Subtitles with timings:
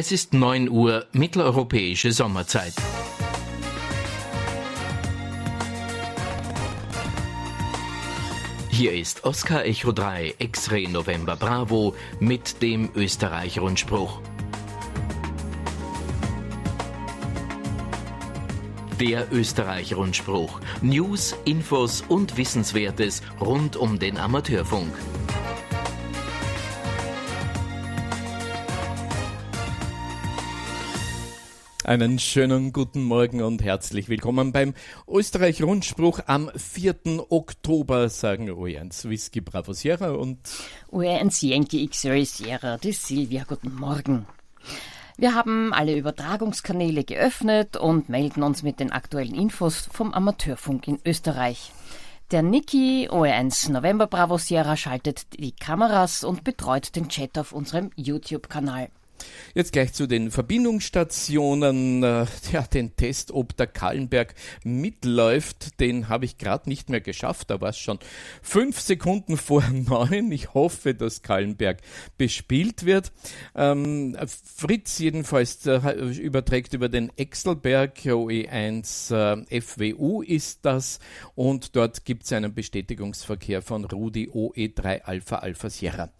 [0.00, 2.72] Es ist 9 Uhr mitteleuropäische Sommerzeit.
[8.68, 14.20] Hier ist Oscar Echo 3 X-Ray November Bravo mit dem Österreich-Rundspruch.
[19.00, 20.60] Der Österreich-Rundspruch.
[20.80, 24.92] News, Infos und Wissenswertes rund um den Amateurfunk.
[31.88, 34.74] Einen schönen guten Morgen und herzlich willkommen beim
[35.08, 37.30] Österreich-Rundspruch am 4.
[37.30, 40.38] Oktober, sagen O1 Whisky Bravo Sierra und
[40.92, 44.26] O1 Yankee X-Ray Sierra, die Silvia, guten Morgen.
[45.16, 50.98] Wir haben alle Übertragungskanäle geöffnet und melden uns mit den aktuellen Infos vom Amateurfunk in
[51.06, 51.72] Österreich.
[52.32, 57.92] Der Niki OE1 November Bravo Sierra schaltet die Kameras und betreut den Chat auf unserem
[57.96, 58.90] YouTube-Kanal.
[59.54, 62.02] Jetzt gleich zu den Verbindungsstationen.
[62.02, 64.34] Äh, ja, den Test, ob der Kallenberg
[64.64, 67.50] mitläuft, den habe ich gerade nicht mehr geschafft.
[67.50, 67.98] Da war es schon
[68.42, 70.32] fünf Sekunden vor neun.
[70.32, 71.78] Ich hoffe, dass Kallenberg
[72.16, 73.12] bespielt wird.
[73.54, 74.16] Ähm,
[74.56, 75.78] Fritz jedenfalls äh,
[76.20, 80.98] überträgt über den Exelberg OE1 äh, FWU ist das
[81.34, 86.10] und dort gibt es einen Bestätigungsverkehr von Rudi OE3 Alpha Alpha Sierra.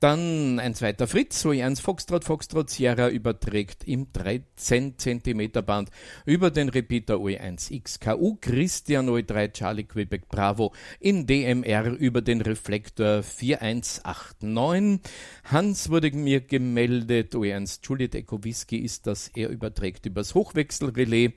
[0.00, 5.90] Dann ein zweiter Fritz, OE1 Foxtrot Fox Foxtrot Sierra überträgt im 13 cm Band
[6.26, 13.22] über den Repeater OE1 XKU Christian OE3 Charlie Quebec Bravo in DMR über den Reflektor
[13.22, 15.00] 4189.
[15.44, 21.34] Hans wurde mir gemeldet, OE1 Juliet Echo Whisky ist das, er überträgt übers Hochwechselrelais.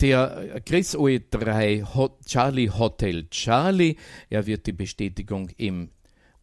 [0.00, 3.96] Der Chris OE3 Hot Charlie Hotel Charlie.
[4.30, 5.90] Er wird die Bestätigung im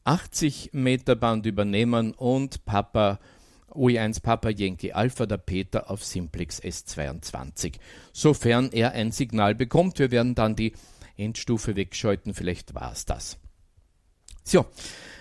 [0.04, 3.20] 80 Meter Band übernehmen und Papa
[3.76, 7.74] OE1 Papa Yankee Alpha der Peter auf Simplex S22.
[8.14, 10.74] Sofern er ein Signal bekommt, wir werden dann die
[11.18, 13.38] Endstufe wegschalten, vielleicht war es das.
[14.44, 14.66] So,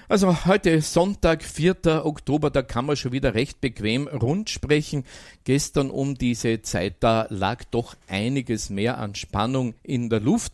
[0.09, 2.05] also heute Sonntag, 4.
[2.05, 5.05] Oktober, da kann man schon wieder recht bequem rund sprechen.
[5.45, 10.53] Gestern um diese Zeit, da lag doch einiges mehr an Spannung in der Luft.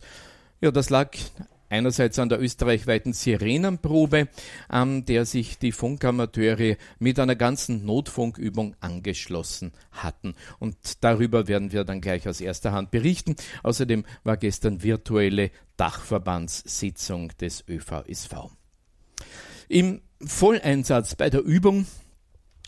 [0.61, 1.09] Ja, das lag
[1.71, 4.27] einerseits an der österreichweiten Sirenenprobe,
[4.67, 10.35] an der sich die Funkamateure mit einer ganzen Notfunkübung angeschlossen hatten.
[10.59, 13.35] Und darüber werden wir dann gleich aus erster Hand berichten.
[13.63, 18.60] Außerdem war gestern virtuelle Dachverbandssitzung des ÖVSV.
[19.67, 21.85] Im Volleinsatz bei der Übung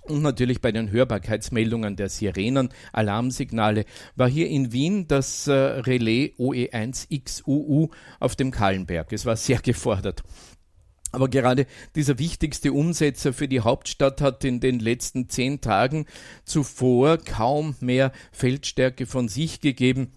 [0.03, 3.85] und natürlich bei den Hörbarkeitsmeldungen der Sirenen, Alarmsignale,
[4.15, 7.89] war hier in Wien das äh, Relais OE1XUU
[8.19, 9.13] auf dem Kallenberg.
[9.13, 10.23] Es war sehr gefordert.
[11.13, 16.07] Aber gerade dieser wichtigste Umsetzer für die Hauptstadt hat in den letzten zehn Tagen
[16.43, 20.11] zuvor kaum mehr Feldstärke von sich gegeben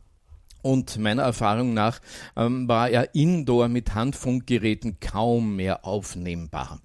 [0.67, 2.01] Und meiner Erfahrung nach
[2.35, 6.81] ähm, war er indoor mit Handfunkgeräten kaum mehr aufnehmbar.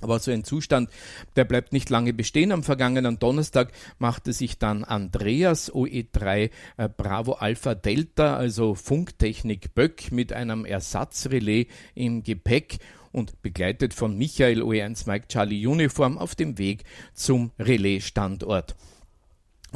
[0.00, 0.90] Aber so ein Zustand,
[1.36, 2.50] der bleibt nicht lange bestehen.
[2.50, 3.70] Am vergangenen Donnerstag
[4.00, 11.66] machte sich dann Andreas OE3 äh, Bravo Alpha Delta, also Funktechnik Böck, mit einem Ersatzrelais
[11.94, 12.78] im Gepäck
[13.12, 16.82] und begleitet von Michael OE1 Mike Charlie Uniform auf dem Weg
[17.14, 18.74] zum Relais-Standort.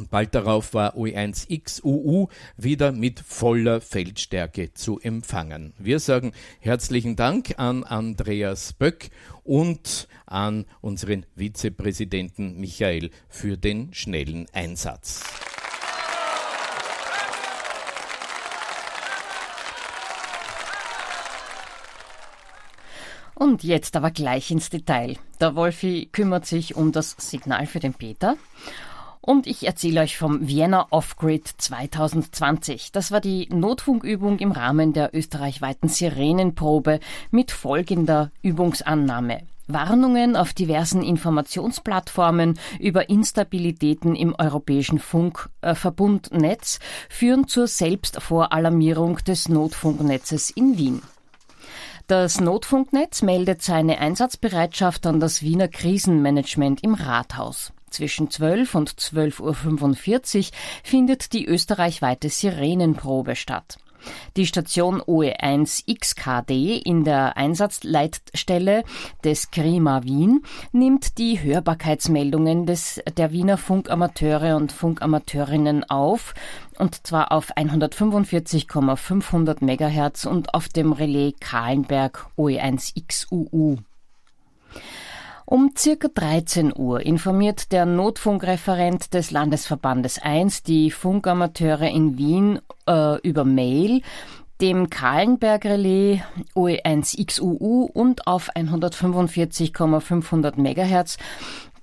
[0.01, 5.75] Und bald darauf war OE1XUU wieder mit voller Feldstärke zu empfangen.
[5.79, 9.11] Wir sagen herzlichen Dank an Andreas Böck
[9.45, 15.23] und an unseren Vizepräsidenten Michael für den schnellen Einsatz.
[23.35, 25.19] Und jetzt aber gleich ins Detail.
[25.41, 28.39] Der Wolfi kümmert sich um das Signal für den Peter
[29.21, 32.93] und ich erzähle euch vom Vienna Off-Grid 2020.
[32.93, 37.01] Das war die Notfunkübung im Rahmen der österreichweiten Sirenenprobe
[37.31, 39.41] mit folgender Übungsannahme.
[39.67, 50.77] Warnungen auf diversen Informationsplattformen über Instabilitäten im europäischen Funkverbundnetz führen zur Selbstvoralarmierung des Notfunknetzes in
[50.77, 51.03] Wien.
[52.07, 57.73] Das Notfunknetz meldet seine Einsatzbereitschaft an das Wiener Krisenmanagement im Rathaus.
[57.91, 60.45] Zwischen 12 und 12.45 Uhr
[60.83, 63.79] findet die österreichweite Sirenenprobe statt.
[64.37, 68.85] Die Station OE1 XKD in der Einsatzleitstelle
[69.25, 76.35] des Grima Wien nimmt die Hörbarkeitsmeldungen des, der Wiener Funkamateure und Funkamateurinnen auf,
[76.79, 83.79] und zwar auf 145,500 MHz und auf dem Relais Kahlenberg OE1 XUU.
[85.51, 93.21] Um circa 13 Uhr informiert der Notfunkreferent des Landesverbandes 1 die Funkamateure in Wien äh,
[93.23, 94.03] über Mail,
[94.61, 96.21] dem Kahlenberg Relais
[96.55, 101.19] OE1XUU und auf 145,500 MHz,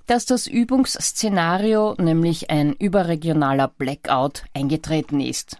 [0.06, 5.58] dass das Übungsszenario, nämlich ein überregionaler Blackout, eingetreten ist.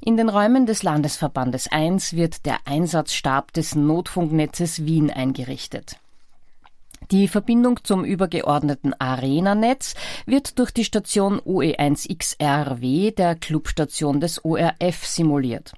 [0.00, 6.00] In den Räumen des Landesverbandes 1 wird der Einsatzstab des Notfunknetzes Wien eingerichtet.
[7.10, 9.94] Die Verbindung zum übergeordneten Arena-Netz
[10.26, 15.72] wird durch die Station OE1XRW der Clubstation des ORF simuliert.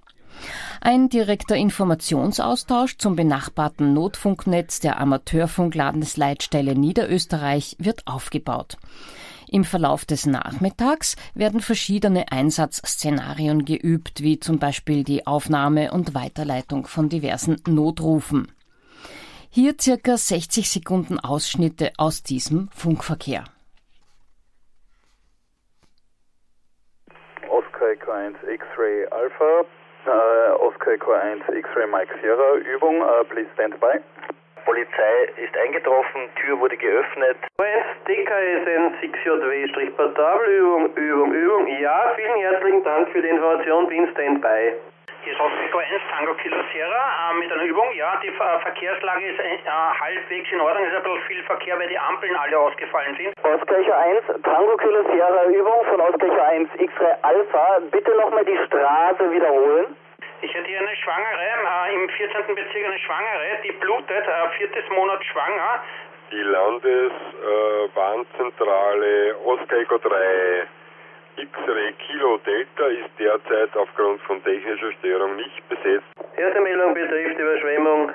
[0.82, 8.76] Ein direkter Informationsaustausch zum benachbarten Notfunknetz der Amateurfunkladensleitstelle Niederösterreich wird aufgebaut.
[9.48, 16.86] Im Verlauf des Nachmittags werden verschiedene Einsatzszenarien geübt, wie zum Beispiel die Aufnahme und Weiterleitung
[16.86, 18.48] von diversen Notrufen.
[19.54, 23.44] Hier circa 60 Sekunden Ausschnitte aus diesem Funkverkehr.
[27.50, 29.68] Oscar Echo 1 X-Ray Alpha,
[30.08, 34.00] uh, Oscar Echo 1 X-Ray Mike Sierra, Übung, uh, please stand by.
[34.64, 37.36] Polizei ist eingetroffen, Tür wurde geöffnet.
[37.60, 37.68] 1
[38.08, 41.66] DKSN 6JW-Portabel, Übung, Übung, Übung.
[41.78, 44.80] Ja, vielen herzlichen Dank für die Information, bin Standby.
[45.24, 47.86] Hier ist Oscar 1 Tango Kilo Sierra äh, mit einer Übung.
[47.94, 50.84] Ja, die Ver Verkehrslage ist äh, halbwegs in Ordnung.
[50.84, 53.32] Es ist ein bisschen viel Verkehr, weil die Ampeln alle ausgefallen sind.
[53.44, 57.78] Oscar 1 Tango Kilo Sierra Übung von Oscar 1 X-Ray Alpha.
[57.92, 59.94] Bitte nochmal die Straße wiederholen.
[60.40, 61.46] Ich hätte hier eine Schwangere,
[61.86, 62.56] äh, im 14.
[62.56, 65.84] Bezirk eine Schwangere, die blutet, äh, viertes Monat schwanger.
[66.32, 70.66] Die Landeswarnzentrale äh, Oscar 3
[71.36, 76.04] X-Ray Kilo Delta ist derzeit aufgrund von technischer Störung nicht besetzt.
[76.36, 78.12] Erste Meldung betrifft Überschwemmung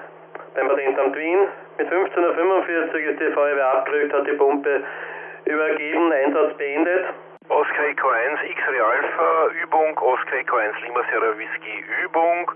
[0.53, 1.39] beim Patentamt Wien.
[1.79, 4.83] Mit 15.45 Uhr ist die Feuerwehr abgerückt, hat die Pumpe
[5.45, 7.05] übergeben, Einsatz beendet.
[7.49, 12.51] Oscar Echo 1 X-Ray Alpha Übung, Oscar Echo 1 Lima Sierra Whisky Übung.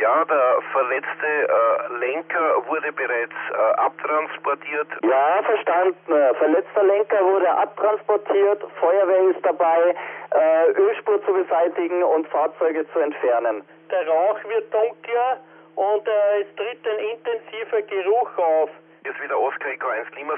[0.00, 4.88] Ja, der verletzte äh, Lenker wurde bereits äh, abtransportiert.
[5.02, 6.34] Ja, verstanden.
[6.38, 9.94] Verletzter Lenker wurde abtransportiert, Feuerwehr ist dabei,
[10.30, 13.62] äh, Ölspur zu beseitigen und Fahrzeuge zu entfernen.
[13.90, 15.36] Der Rauch wird dunkler
[15.76, 18.70] und äh, es tritt ein intensiver Geruch auf.
[19.02, 20.34] Hier ist wieder Oscar Echo 1 Lima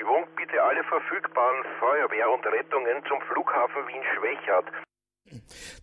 [0.00, 0.26] Übung.
[0.36, 4.66] Bitte alle verfügbaren Feuerwehr und Rettungen zum Flughafen Wien-Schwächert.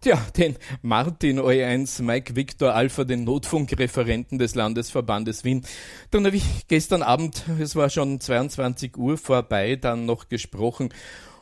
[0.01, 5.63] Tja, den Martin OE1 Mike Victor Alpha, den Notfunkreferenten des Landesverbandes Wien.
[6.12, 10.89] Dann habe ich gestern Abend, es war schon 22 Uhr vorbei, dann noch gesprochen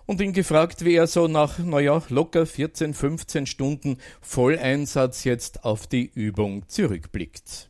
[0.07, 5.85] und ihn gefragt, wie er so nach, naja, locker 14, 15 Stunden Volleinsatz jetzt auf
[5.85, 7.69] die Übung zurückblickt.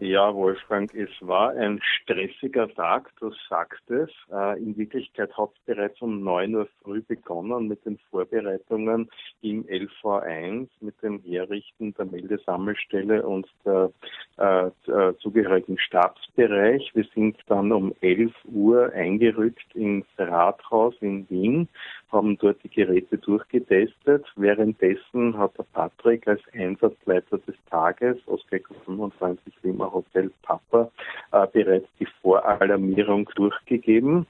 [0.00, 4.08] Ja, Wolfgang, es war ein stressiger Tag, du sagst es.
[4.32, 9.10] Äh, in Wirklichkeit hat es bereits um 9 Uhr früh begonnen mit den Vorbereitungen
[9.42, 13.90] im LV1, mit dem Herrichten der Meldesammelstelle und der
[14.36, 14.70] äh,
[15.18, 16.92] zugehörigen Stabsbereich.
[16.94, 21.68] Wir sind dann um 11 Uhr eingerückt ins Rathaus in Wien,
[22.10, 24.24] haben dort die Geräte durchgetestet.
[24.36, 30.90] Währenddessen hat der Patrick als Einsatzleiter des Tages, Oscar 25 Lima Hotel Papa
[31.32, 34.26] äh, bereits die Voralarmierung durchgegeben.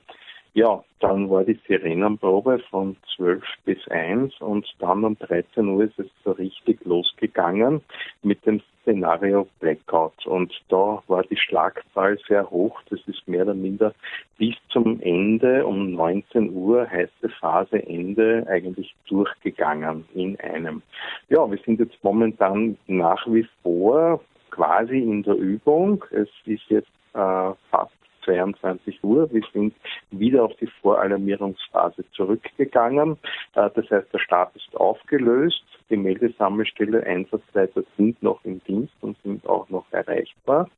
[0.58, 5.96] Ja, dann war die Sirenenprobe von 12 bis 1 und dann um 13 Uhr ist
[6.00, 7.80] es so richtig losgegangen
[8.24, 10.26] mit dem Szenario Blackout.
[10.26, 12.82] Und da war die Schlagzahl sehr hoch.
[12.90, 13.94] Das ist mehr oder minder
[14.36, 20.82] bis zum Ende um 19 Uhr, heiße Phase Ende, eigentlich durchgegangen in einem.
[21.28, 26.04] Ja, wir sind jetzt momentan nach wie vor quasi in der Übung.
[26.10, 27.97] Es ist jetzt äh, fast
[28.28, 29.32] 22 Uhr.
[29.32, 29.74] Wir sind
[30.10, 33.16] wieder auf die Voralarmierungsphase zurückgegangen.
[33.54, 35.64] Äh, das heißt, der Start ist aufgelöst.
[35.90, 40.68] Die Meldesammelstelle, Einsatzleiter sind noch im Dienst und sind auch noch erreichbar.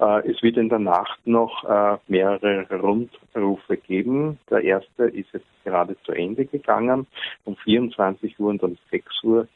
[0.00, 4.40] Äh, es wird in der Nacht noch äh, mehrere Rundrufe geben.
[4.50, 7.06] Der erste ist jetzt gerade zu Ende gegangen.
[7.44, 9.48] Um 24 Uhr und um 6 Uhr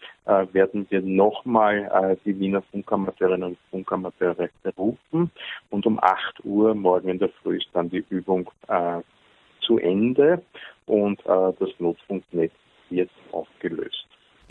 [0.52, 5.30] werden wir nochmal die Wiener Funkamateurinnen und Funkamateure berufen.
[5.70, 8.50] Und um 8 Uhr morgen in der Früh ist dann die Übung
[9.60, 10.42] zu Ende
[10.86, 12.52] und das Notfunknetz.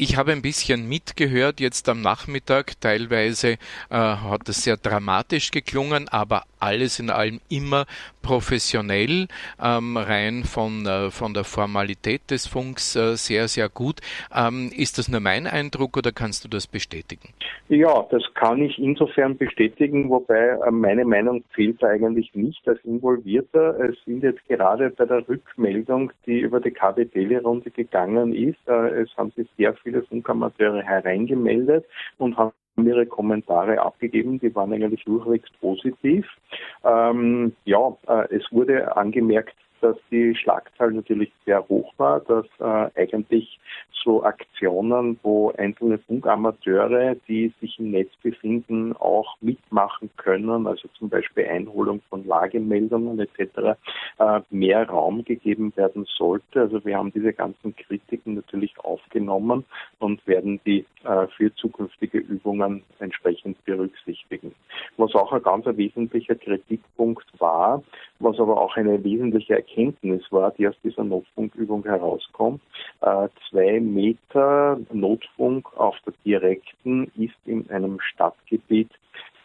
[0.01, 2.79] Ich habe ein bisschen mitgehört jetzt am Nachmittag.
[2.79, 3.58] Teilweise äh,
[3.89, 7.86] hat es sehr dramatisch geklungen, aber alles in allem immer
[8.22, 9.28] professionell,
[9.63, 14.01] ähm, rein von, äh, von der Formalität des Funks äh, sehr, sehr gut.
[14.36, 17.30] Ähm, ist das nur mein Eindruck oder kannst du das bestätigen?
[17.70, 23.80] Ja, das kann ich insofern bestätigen, wobei äh, meine Meinung zählt eigentlich nicht als Involvierter.
[23.80, 29.10] Es sind jetzt gerade bei der Rückmeldung, die über die KW-Tele-Runde gegangen ist, äh, es
[29.18, 31.86] haben sich sehr viele Funkamateure hereingemeldet
[32.18, 32.51] und haben
[32.86, 36.26] ihre Kommentare abgegeben, die waren eigentlich durchwegs positiv.
[36.84, 43.02] Ähm, ja, äh, es wurde angemerkt, dass die Schlagzahl natürlich sehr hoch war, dass äh,
[43.02, 43.60] eigentlich
[44.04, 51.10] so Aktionen, wo einzelne Funkamateure, die sich im Netz befinden, auch mitmachen können, also zum
[51.10, 53.78] Beispiel Einholung von Lagemeldungen etc.,
[54.20, 56.62] äh, mehr Raum gegeben werden sollte.
[56.62, 59.66] Also wir haben diese ganzen Kritiken natürlich aufgenommen
[60.00, 64.54] und werden die äh, für zukünftige Übungen entsprechend berücksichtigen.
[64.98, 67.84] Was auch ein ganz wesentlicher Kritikpunkt war,
[68.20, 72.62] was aber auch eine wesentliche Erkenntnis war, die aus dieser Notfunkübung herauskommt.
[73.02, 78.90] Äh, zwei Meter Notfunk auf der direkten ist in einem Stadtgebiet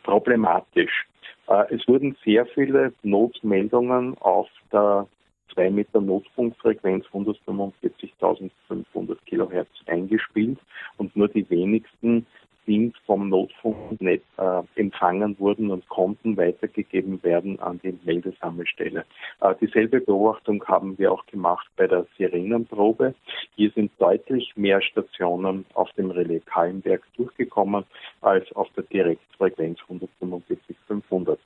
[0.03, 1.07] problematisch.
[1.49, 5.07] Äh, es wurden sehr viele Notmeldungen auf der
[5.53, 10.59] 2 Meter Notfunkfrequenz 145.500 Kilohertz eingespielt
[10.97, 12.27] und nur die wenigsten
[12.67, 19.05] sind vom Notfunknetz äh, empfangen wurden und konnten weitergegeben werden an die Meldesammelstelle.
[19.41, 23.15] Äh, dieselbe Beobachtung haben wir auch gemacht bei der Sirenenprobe.
[23.57, 27.85] Hier sind deutlich mehr Stationen auf dem Relais Kallenberg durchgekommen
[28.21, 31.39] als auf der Direktfrequenz 145.500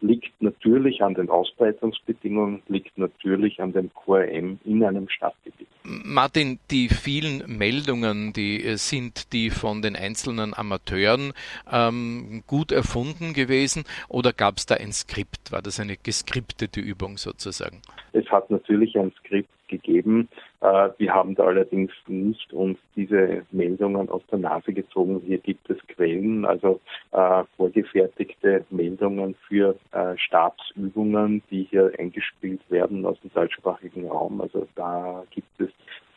[0.00, 5.68] liegt natürlich an den Ausbreitungsbedingungen, liegt natürlich an dem QRM in einem Stadtgebiet.
[5.82, 11.32] Martin, die vielen Meldungen, die sind die von den einzelnen Amateuren
[11.70, 15.52] ähm, gut erfunden gewesen oder gab es da ein Skript?
[15.52, 17.82] War das eine geskriptete Übung sozusagen?
[18.12, 20.28] Es hat natürlich ein Skript gegeben.
[20.64, 25.20] Äh, wir haben da allerdings nicht uns diese Meldungen aus der Nase gezogen.
[25.26, 26.80] Hier gibt es Quellen, also
[27.12, 34.40] äh, vorgefertigte Meldungen für äh, Stabsübungen, die hier eingespielt werden aus dem deutschsprachigen Raum.
[34.40, 35.68] Also da gibt es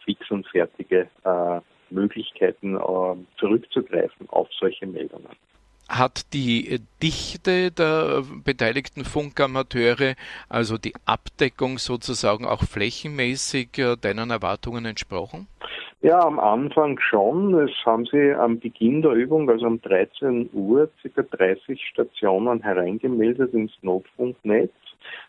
[0.06, 5.36] fix und fertige äh, Möglichkeiten äh, zurückzugreifen auf solche Meldungen.
[5.90, 10.16] Hat die Dichte der beteiligten Funkamateure,
[10.50, 15.48] also die Abdeckung sozusagen auch flächenmäßig äh, deinen Erwartungen entsprochen?
[16.02, 17.56] Ja, am Anfang schon.
[17.56, 21.22] Es haben sie am Beginn der Übung, also um 13 Uhr, ca.
[21.24, 24.72] 30 Stationen hereingemeldet ins Notfunknetz.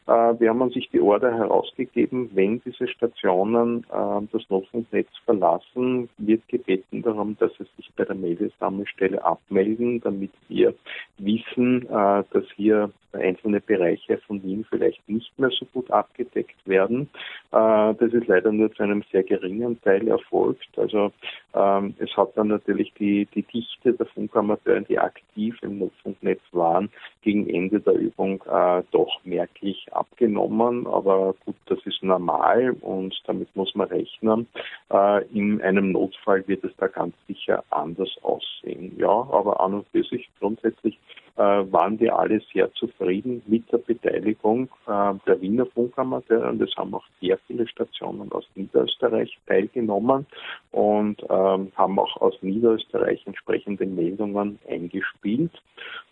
[0.08, 6.49] Äh, wir haben sich die Order herausgegeben, wenn diese Stationen äh, das Notfunknetz verlassen, wird
[6.49, 10.75] gebeten darum, dass sie sich bei der Meldesammelstelle abmelden, damit wir
[11.18, 17.08] wissen, äh, dass hier einzelne Bereiche von Wien vielleicht nicht mehr so gut abgedeckt werden.
[17.50, 20.68] Das ist leider nur zu einem sehr geringen Teil erfolgt.
[20.76, 21.11] Also
[21.54, 26.90] ähm, es hat dann natürlich die, die Dichte der Funkamateure, die aktiv im Notfunknetz waren,
[27.28, 30.87] gegen Ende der Übung äh, doch merklich abgenommen.
[30.87, 34.47] Aber gut, das ist normal und damit muss man rechnen.
[34.90, 38.94] Äh, in einem Notfall wird es da ganz sicher anders aussehen.
[38.97, 40.99] Ja, aber an und für sich grundsätzlich
[41.38, 46.95] waren wir alle sehr zufrieden mit der Beteiligung äh, der Wiener Funkamateure und es haben
[46.95, 50.26] auch sehr viele Stationen aus Niederösterreich teilgenommen
[50.73, 55.52] und ähm, haben auch aus Niederösterreich entsprechende Meldungen eingespielt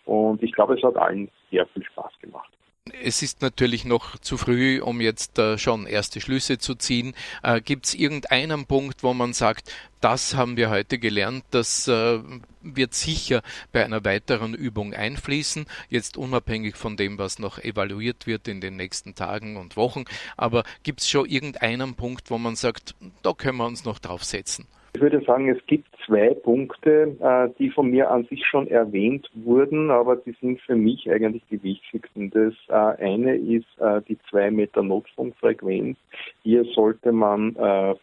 [0.05, 2.56] und ich glaube, es hat allen sehr viel Spaß gemacht.
[2.91, 7.13] Es ist natürlich noch zu früh, um jetzt äh, schon erste Schlüsse zu ziehen.
[7.43, 12.19] Äh, Gibt es irgendeinen Punkt, wo man sagt, das haben wir heute gelernt, das äh,
[12.61, 13.41] wird sicher
[13.71, 18.75] bei einer weiteren Übung einfließen, jetzt unabhängig von dem, was noch evaluiert wird in den
[18.75, 20.05] nächsten Tagen und Wochen.
[20.35, 24.67] Aber gibt es schon irgendeinen Punkt, wo man sagt, da können wir uns noch draufsetzen?
[24.93, 29.29] Ich würde sagen, es gibt zwei Punkte, äh, die von mir an sich schon erwähnt
[29.35, 32.31] wurden, aber die sind für mich eigentlich die wichtigsten.
[32.31, 35.97] Das äh, eine ist äh, die 2 Meter Notfunkfrequenz.
[36.43, 37.55] Hier sollte man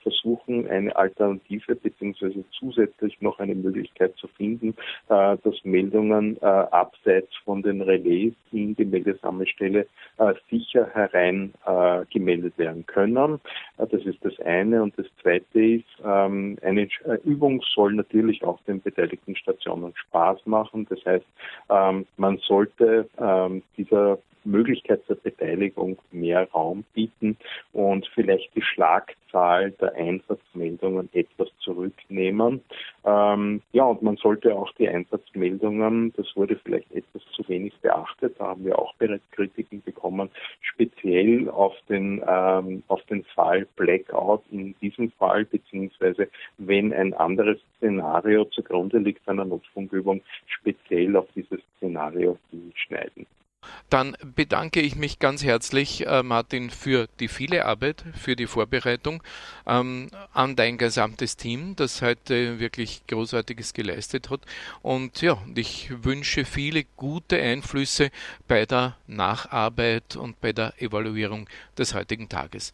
[0.03, 4.75] versuchen, eine Alternative beziehungsweise zusätzlich noch eine Möglichkeit zu finden,
[5.09, 9.87] dass Meldungen abseits von den Relais in die Meldesammelstelle
[10.50, 11.55] sicher herein
[12.12, 13.41] gemeldet werden können.
[13.79, 14.83] Das ist das eine.
[14.83, 20.87] Und das zweite ist, ähm, eine Übung soll natürlich auch den beteiligten Stationen Spaß machen.
[20.88, 21.26] Das heißt,
[21.71, 27.36] ähm, man sollte ähm, dieser Möglichkeit der Beteiligung mehr Raum bieten
[27.72, 32.62] und vielleicht die Schlagzahl der Einsatzmeldungen etwas zurücknehmen.
[33.04, 38.36] Ähm, ja, und man sollte auch die Einsatzmeldungen, das wurde vielleicht etwas zu wenig beachtet,
[38.38, 44.42] da haben wir auch bereits Kritiken bekommen, speziell auf den, ähm, auf den Fall Blackout
[44.50, 51.60] in diesem Fall, beziehungsweise wenn ein anderes Szenario zugrunde liegt einer Notfunkübung, speziell auf dieses
[51.76, 53.26] Szenario hinschneiden.
[53.90, 59.23] Dann bedanke ich mich ganz herzlich, äh, Martin, für die viele Arbeit, für die Vorbereitung,
[59.66, 64.40] ähm, an dein gesamtes Team, das heute wirklich Großartiges geleistet hat.
[64.83, 68.11] Und ja, ich wünsche viele gute Einflüsse
[68.49, 71.48] bei der Nacharbeit und bei der Evaluierung
[71.79, 72.72] des heutigen Tages.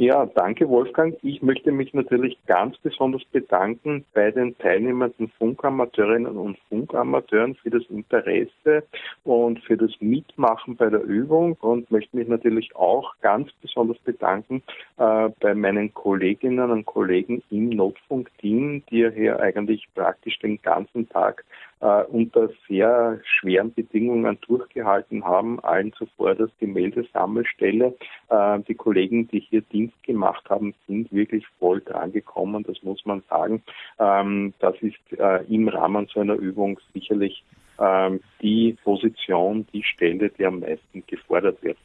[0.00, 1.14] Ja, danke Wolfgang.
[1.20, 7.82] Ich möchte mich natürlich ganz besonders bedanken bei den teilnehmenden Funkamateurinnen und Funkamateuren für das
[7.90, 8.84] Interesse
[9.24, 14.62] und für das Mitmachen bei der Übung und möchte mich natürlich auch ganz besonders bedanken
[14.96, 21.44] äh, bei meinen Kolleginnen und Kollegen im Notfunkteam, die hier eigentlich praktisch den ganzen Tag
[21.80, 27.94] äh, unter sehr schweren Bedingungen durchgehalten haben, allen zuvor, dass die Meldesammelstelle,
[28.28, 33.04] äh, die Kollegen, die hier Dienst gemacht haben, sind wirklich voll dran gekommen, das muss
[33.06, 33.62] man sagen.
[33.98, 37.42] Ähm, das ist äh, im Rahmen so einer Übung sicherlich
[37.78, 41.78] ähm, die Position, die Stelle, die am meisten gefordert wird.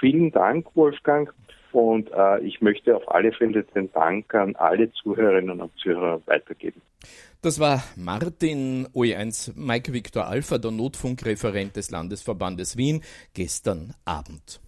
[0.00, 1.32] Vielen Dank, Wolfgang.
[1.76, 6.80] Und äh, ich möchte auf alle Fälle den Dank an alle Zuhörerinnen und Zuhörer weitergeben.
[7.42, 13.02] Das war Martin OE1 Mike Victor Alpha, der Notfunkreferent des Landesverbandes Wien,
[13.34, 14.58] gestern Abend.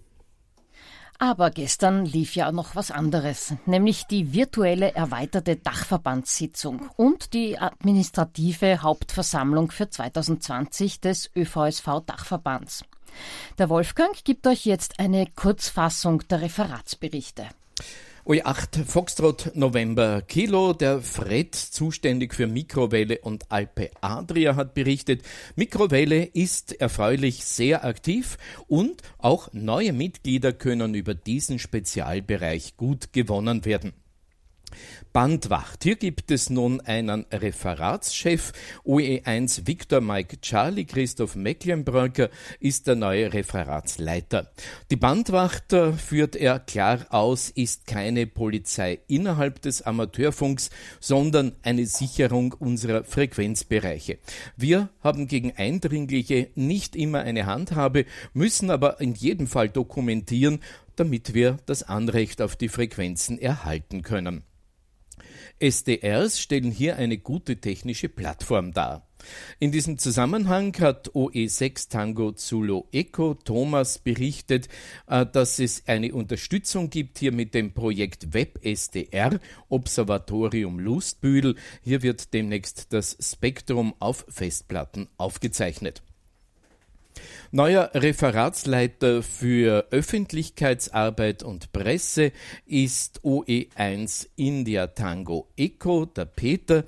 [1.19, 8.83] Aber gestern lief ja noch was anderes, nämlich die virtuelle erweiterte Dachverbandssitzung und die administrative
[8.83, 12.85] Hauptversammlung für 2020 des ÖVSV Dachverbands.
[13.59, 17.49] Der Wolfgang gibt euch jetzt eine Kurzfassung der Referatsberichte.
[18.29, 20.75] OE8 Foxtrot November Kilo.
[20.75, 25.23] Der Fred, zuständig für Mikrowelle und Alpe Adria, hat berichtet,
[25.57, 33.65] Mikrowelle ist erfreulich sehr aktiv und auch neue Mitglieder können über diesen Spezialbereich gut gewonnen
[33.65, 33.95] werden.
[35.13, 35.85] Bandwacht.
[35.85, 38.53] Hier gibt es nun einen Referatschef.
[38.85, 42.29] OE1 Victor Mike Charlie Christoph Mecklenbrücker
[42.61, 44.51] ist der neue Referatsleiter.
[44.91, 51.87] Die Bandwacht äh, führt er klar aus, ist keine Polizei innerhalb des Amateurfunks, sondern eine
[51.87, 54.19] Sicherung unserer Frequenzbereiche.
[54.57, 60.61] Wir haben gegen Eindringliche nicht immer eine Handhabe, müssen aber in jedem Fall dokumentieren,
[60.97, 64.43] damit wir das Anrecht auf die Frequenzen erhalten können.
[65.61, 69.09] SDRs stellen hier eine gute technische Plattform dar.
[69.59, 74.69] In diesem Zusammenhang hat OE6 Tango Zulu Eco Thomas berichtet,
[75.09, 81.57] äh, dass es eine Unterstützung gibt hier mit dem Projekt WebSDR Observatorium Lustbüdel.
[81.83, 86.03] Hier wird demnächst das Spektrum auf Festplatten aufgezeichnet.
[87.51, 92.33] Neuer Referatsleiter für Öffentlichkeitsarbeit und Presse
[92.67, 96.85] ist OE1 India Tango Eco, der Peter.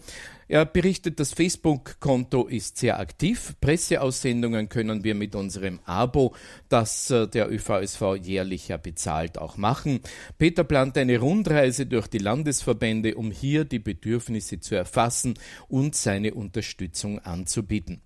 [0.49, 3.55] Er berichtet, das Facebook-Konto ist sehr aktiv.
[3.63, 6.35] Presseaussendungen können wir mit unserem Abo,
[6.69, 10.01] das äh, der ÖVSV jährlich ja bezahlt, auch machen.
[10.37, 16.35] Peter plant eine Rundreise durch die Landesverbände, um hier die Bedürfnisse zu erfassen und seine
[16.35, 18.03] Unterstützung anzubieten.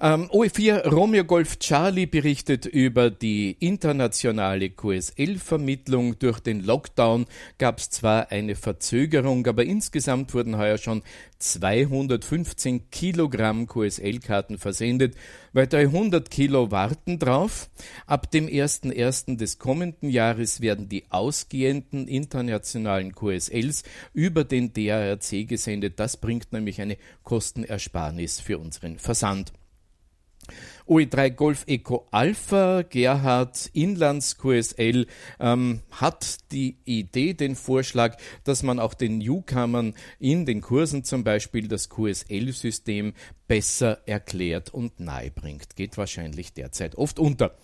[0.00, 6.18] Ähm, OE4 Romeo Golf Charlie berichtet über die internationale QSL-Vermittlung.
[6.18, 7.26] Durch den Lockdown
[7.58, 11.02] gab es zwar eine Verzögerung, aber insgesamt wurden heuer schon
[11.38, 15.14] 215 Kilogramm QSL-Karten versendet.
[15.52, 17.68] Weitere 100 Kilo warten drauf.
[18.06, 19.36] Ab dem 1.1.
[19.36, 23.82] des kommenden Jahres werden die ausgehenden internationalen QSLs
[24.14, 26.00] über den DARC gesendet.
[26.00, 29.52] Das bringt nämlich eine Kostenersparnis für unseren Versand.
[30.86, 35.06] OE3 Golf Eco Alpha, Gerhard Inlands QSL,
[35.38, 41.24] ähm, hat die Idee, den Vorschlag, dass man auch den Newcomern in den Kursen zum
[41.24, 43.14] Beispiel das QSL-System
[43.46, 45.76] besser erklärt und nahe bringt.
[45.76, 47.54] Geht wahrscheinlich derzeit oft unter.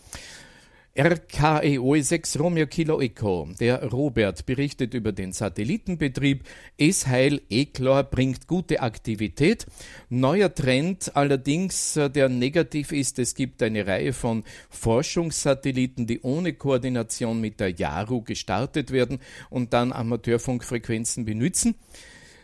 [1.01, 3.49] RKEO 6 Romeo Kilo Echo.
[3.61, 6.43] Der Robert berichtet über den Satellitenbetrieb.
[6.77, 9.65] Esheil Eklor bringt gute Aktivität.
[10.09, 16.55] Neuer Trend allerdings, äh, der negativ ist, es gibt eine Reihe von Forschungssatelliten, die ohne
[16.55, 21.77] Koordination mit der JARU gestartet werden und dann Amateurfunkfrequenzen benutzen.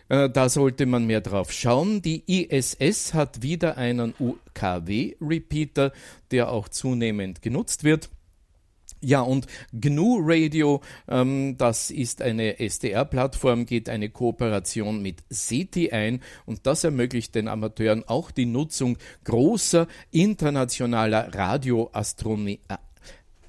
[0.08, 2.02] Äh, da sollte man mehr drauf schauen.
[2.02, 5.92] Die ISS hat wieder einen UKW-Repeater,
[6.30, 8.10] der auch zunehmend genutzt wird.
[9.04, 16.22] Ja, und GNU Radio, ähm, das ist eine SDR-Plattform, geht eine Kooperation mit SETI ein
[16.46, 22.60] und das ermöglicht den Amateuren auch die Nutzung großer internationaler Radioastronomie.
[22.66, 22.78] Äh,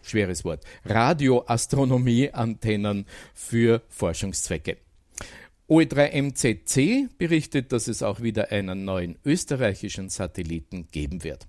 [0.01, 0.65] schweres Wort.
[0.83, 4.75] Radioastronomie-Antennen für Forschungszwecke.
[5.69, 11.47] OE3MCC berichtet, dass es auch wieder einen neuen österreichischen Satelliten geben wird.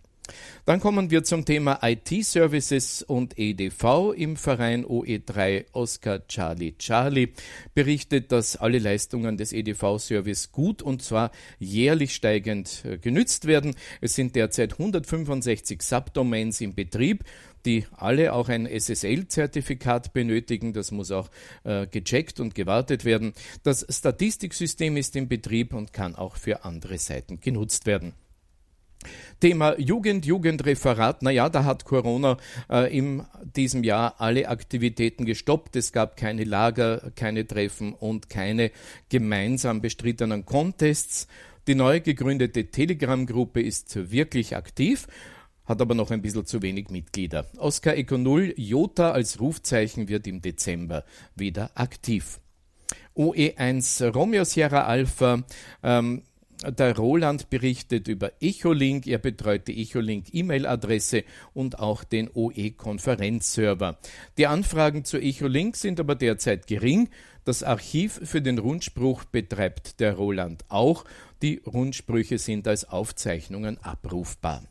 [0.65, 7.33] Dann kommen wir zum Thema IT-Services und EDV im Verein OE3 Oscar Charlie Charlie
[7.75, 13.75] berichtet, dass alle Leistungen des EDV-Service gut und zwar jährlich steigend äh, genützt werden.
[14.01, 17.25] Es sind derzeit 165 Subdomains im Betrieb
[17.67, 20.73] die alle auch ein SSL-Zertifikat benötigen.
[20.73, 21.29] Das muss auch
[21.65, 23.35] äh, gecheckt und gewartet werden.
[23.65, 28.15] Das Statistiksystem ist in Betrieb und kann auch für andere Seiten genutzt werden.
[29.41, 31.23] Thema Jugend, Jugendreferat.
[31.23, 32.37] Naja, da hat Corona
[32.71, 33.23] äh, in
[33.57, 35.77] diesem Jahr alle Aktivitäten gestoppt.
[35.77, 38.71] Es gab keine Lager, keine Treffen und keine
[39.09, 41.27] gemeinsam bestrittenen Contests.
[41.67, 45.07] Die neu gegründete Telegram-Gruppe ist wirklich aktiv
[45.67, 47.47] hat aber noch ein bisschen zu wenig Mitglieder.
[47.59, 52.41] Oscar Eco 0 Jota als Rufzeichen wird im Dezember wieder aktiv.
[53.17, 55.43] OE1 Romeo Sierra Alpha
[55.83, 56.23] ähm,
[56.63, 59.07] der Roland berichtet über Echolink.
[59.07, 63.99] Er betreut die Echolink E-Mail-Adresse und auch den OE-Konferenzserver.
[64.39, 67.09] Die Anfragen zu Echolink sind aber derzeit gering.
[67.45, 71.05] Das Archiv für den Rundspruch betreibt der Roland auch.
[71.43, 74.63] Die Rundsprüche sind als Aufzeichnungen abrufbar.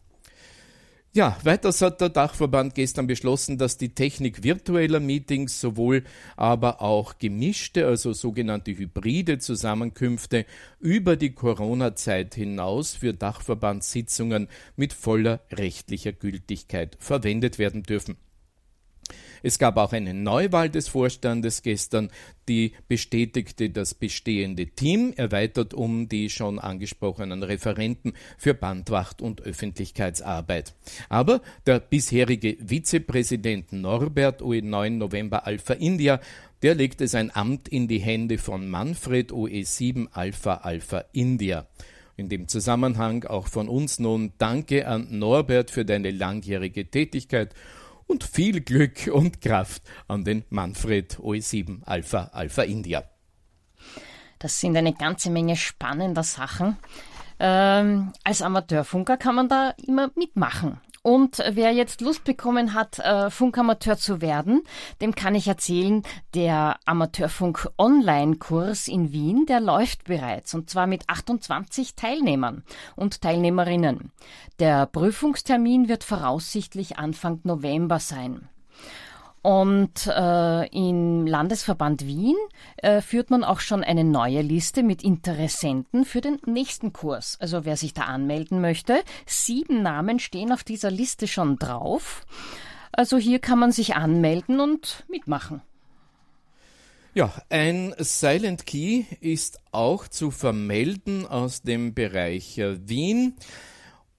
[1.15, 6.03] Ja, weiters hat der Dachverband gestern beschlossen, dass die Technik virtueller Meetings sowohl
[6.35, 10.45] aber auch gemischte, also sogenannte hybride Zusammenkünfte
[10.81, 18.17] über die Corona-Zeit hinaus für Dachverbandssitzungen mit voller rechtlicher Gültigkeit verwendet werden dürfen.
[19.45, 22.09] Es gab auch eine Neuwahl des Vorstandes gestern,
[22.49, 30.73] die bestätigte das bestehende Team, erweitert um die schon angesprochenen Referenten für Bandwacht und Öffentlichkeitsarbeit.
[31.09, 36.19] Aber der bisherige Vizepräsident Norbert OE9 November Alpha India,
[36.63, 41.67] der legte sein Amt in die Hände von Manfred OE7 Alpha Alpha India.
[42.17, 47.53] In dem Zusammenhang auch von uns nun Danke an Norbert für deine langjährige Tätigkeit
[48.07, 53.03] und viel Glück und Kraft an den Manfred OE7 Alpha Alpha India.
[54.39, 56.77] Das sind eine ganze Menge spannender Sachen.
[57.39, 60.79] Ähm, als Amateurfunker kann man da immer mitmachen.
[61.05, 64.63] Und wer jetzt Lust bekommen hat, äh, Funkamateur zu werden,
[65.01, 66.01] dem kann ich erzählen,
[66.33, 72.63] der Amateurfunk Online-Kurs in Wien, der läuft bereits und zwar mit 28 Teilnehmern
[72.95, 74.13] und Teilnehmerinnen.
[74.57, 78.49] Der Prüfungstermin wird voraussichtlich Anfang November sein.
[79.45, 82.35] Und äh, im Landesverband Wien
[82.77, 87.37] äh, führt man auch schon eine neue Liste mit Interessenten für den nächsten Kurs.
[87.39, 92.25] Also wer sich da anmelden möchte, sieben Namen stehen auf dieser Liste schon drauf.
[92.91, 95.61] Also hier kann man sich anmelden und mitmachen.
[97.13, 103.35] Ja, ein Silent Key ist auch zu vermelden aus dem Bereich äh, Wien.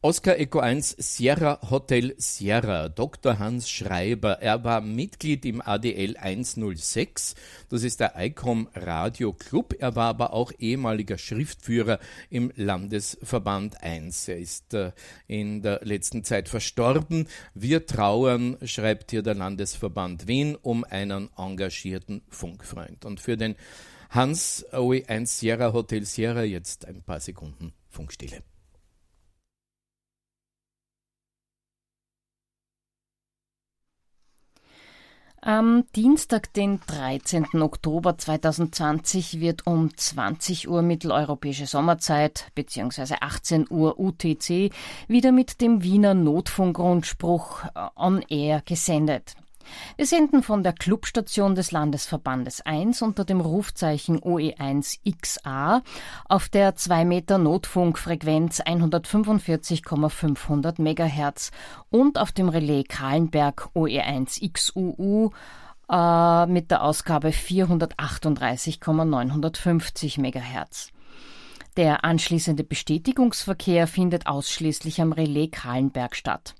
[0.02, 3.38] Oscar Eco 1 Sierra Hotel Sierra, Dr.
[3.38, 4.42] Hans Schreiber.
[4.42, 7.34] Er war Mitglied im ADL 106.
[7.70, 9.74] Das ist der ICOM Radio Club.
[9.78, 14.28] Er war aber auch ehemaliger Schriftführer im Landesverband 1.
[14.28, 14.92] Er ist äh,
[15.28, 17.26] in der letzten Zeit verstorben.
[17.54, 23.06] Wir trauern, schreibt hier der Landesverband Wien, um einen engagierten Funkfreund.
[23.06, 23.56] Und für den
[24.10, 28.42] Hans OE1 Sierra Hotel Sierra jetzt ein paar Sekunden Funkstille.
[35.42, 37.62] Am Dienstag, den 13.
[37.62, 43.16] Oktober 2020, wird um 20 Uhr mitteleuropäische Sommerzeit bzw.
[43.20, 44.72] 18 Uhr UTC
[45.06, 49.36] wieder mit dem Wiener Notfunkgrundspruch äh, on Air gesendet.
[49.96, 55.82] Wir senden von der Clubstation des Landesverbandes 1 unter dem Rufzeichen OE1XA
[56.28, 61.50] auf der 2 Meter Notfunkfrequenz 145,500 MHz
[61.90, 65.32] und auf dem Relais Kahlenberg OE1XUU
[65.90, 70.92] äh, mit der Ausgabe 438,950 MHz.
[71.76, 76.54] Der anschließende Bestätigungsverkehr findet ausschließlich am Relais Kahlenberg statt.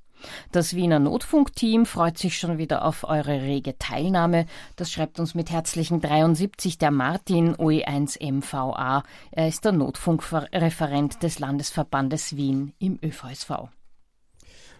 [0.52, 4.46] Das Wiener Notfunkteam freut sich schon wieder auf eure rege Teilnahme.
[4.76, 9.02] Das schreibt uns mit herzlichen 73 der Martin OE1 MVA.
[9.30, 13.68] Er ist der Notfunkreferent des Landesverbandes Wien im ÖVSV.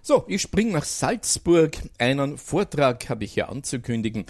[0.03, 1.77] So, ich spring nach Salzburg.
[1.99, 4.27] Einen Vortrag habe ich hier anzukündigen.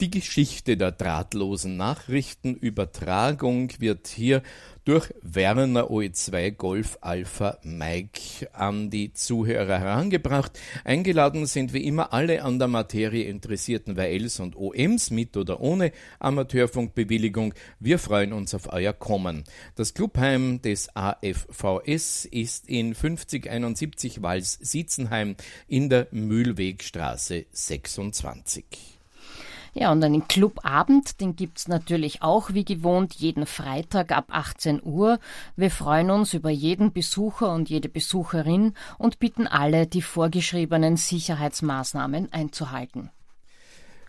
[0.00, 4.42] Die Geschichte der drahtlosen Nachrichtenübertragung wird hier
[4.84, 10.58] durch Werner OE2 Golf Alpha Mike an die Zuhörer herangebracht.
[10.84, 15.92] Eingeladen sind wie immer alle an der Materie interessierten WLs und OMs mit oder ohne
[16.18, 17.54] Amateurfunkbewilligung.
[17.80, 19.44] Wir freuen uns auf euer Kommen.
[19.74, 28.93] Das Clubheim des AFVS ist in 5071 Wals-Sitzenheim in der Mühlwegstraße 26.
[29.76, 35.18] Ja, und einen Clubabend, den gibt's natürlich auch wie gewohnt jeden Freitag ab 18 Uhr.
[35.56, 42.32] Wir freuen uns über jeden Besucher und jede Besucherin und bitten alle, die vorgeschriebenen Sicherheitsmaßnahmen
[42.32, 43.10] einzuhalten.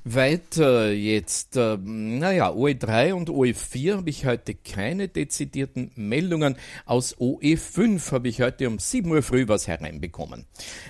[0.07, 6.57] Weiter jetzt, äh, naja, OE3 und OE4 habe ich heute keine dezidierten Meldungen.
[6.85, 10.45] Aus OE5 habe ich heute um 7 Uhr früh was hereinbekommen.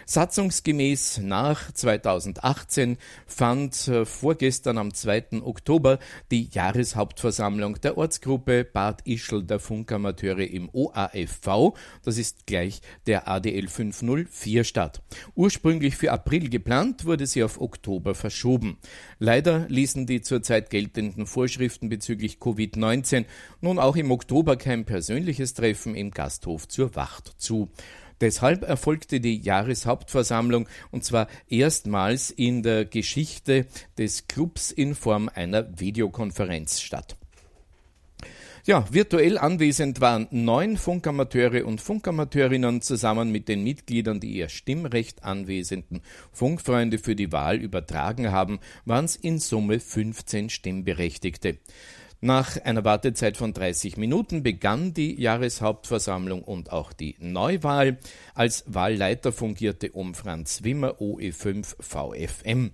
[0.06, 5.44] Satzungsgemäß nach 2018 fand äh, vorgestern am 2.
[5.44, 6.00] Oktober
[6.30, 11.74] die Jahreshauptversammlung der Ortsgruppe Bad Ischl der Funkamateure im OAFV,
[12.04, 15.02] das ist gleich der ADL 504 statt.
[15.36, 18.78] Ursprünglich für April geplant, wurde sie auf Oktober verschoben.
[19.20, 23.26] Leider ließen die zurzeit geltenden Vorschriften bezüglich Covid-19
[23.62, 27.70] nun auch im Oktober kein persönliches Treffen im Gasthof zur Wacht zu.
[28.22, 33.66] Deshalb erfolgte die Jahreshauptversammlung und zwar erstmals in der Geschichte
[33.98, 37.18] des Clubs in Form einer Videokonferenz statt.
[38.68, 45.24] Ja, virtuell anwesend waren neun Funkamateure und Funkamateurinnen zusammen mit den Mitgliedern, die ihr Stimmrecht
[45.24, 46.02] anwesenden
[46.32, 51.60] Funkfreunde für die Wahl übertragen haben, waren es in Summe 15 Stimmberechtigte.
[52.22, 58.00] Nach einer Wartezeit von 30 Minuten begann die Jahreshauptversammlung und auch die Neuwahl.
[58.34, 62.72] Als Wahlleiter fungierte um Franz Wimmer OE5 VFM.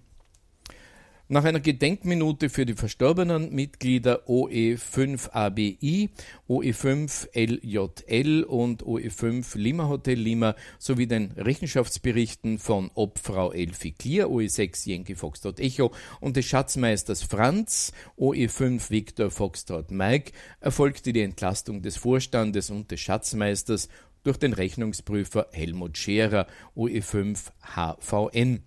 [1.32, 6.10] Nach einer Gedenkminute für die verstorbenen Mitglieder OE5ABI,
[6.50, 15.16] OE5LJL und OE5 Lima Hotel Lima sowie den Rechenschaftsberichten von Obfrau Elfi Clear, OE6 Yankee
[15.16, 22.70] Foxtrot Echo und des Schatzmeisters Franz, OE5 Victor Foxtrot Mike, erfolgte die Entlastung des Vorstandes
[22.70, 23.88] und des Schatzmeisters
[24.24, 28.64] durch den Rechnungsprüfer Helmut Scherer, OE5 HVN.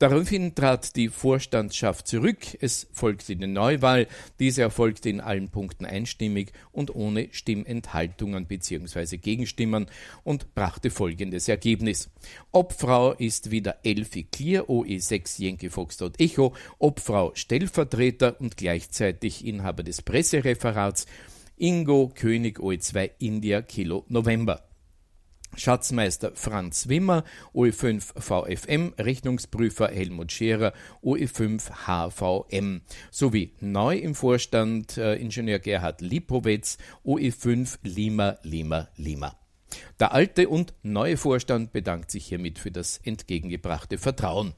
[0.00, 4.06] Daraufhin trat die Vorstandschaft zurück, es folgte die Neuwahl,
[4.38, 9.18] diese erfolgte in allen Punkten einstimmig und ohne Stimmenthaltungen bzw.
[9.18, 9.88] Gegenstimmen
[10.24, 12.08] und brachte folgendes Ergebnis.
[12.50, 20.00] Obfrau ist wieder Elfi Clear, OE6 Yankee Foxtrot Echo, Obfrau Stellvertreter und gleichzeitig Inhaber des
[20.00, 21.04] Pressereferats
[21.58, 24.69] Ingo König OE2 India Kilo November.
[25.56, 35.16] Schatzmeister Franz Wimmer, OE5 VFM, Rechnungsprüfer Helmut Scherer, OE5 HVM, sowie neu im Vorstand äh,
[35.16, 39.36] Ingenieur Gerhard Lipowetz, OE5 Lima Lima Lima.
[39.98, 44.54] Der alte und neue Vorstand bedankt sich hiermit für das entgegengebrachte Vertrauen.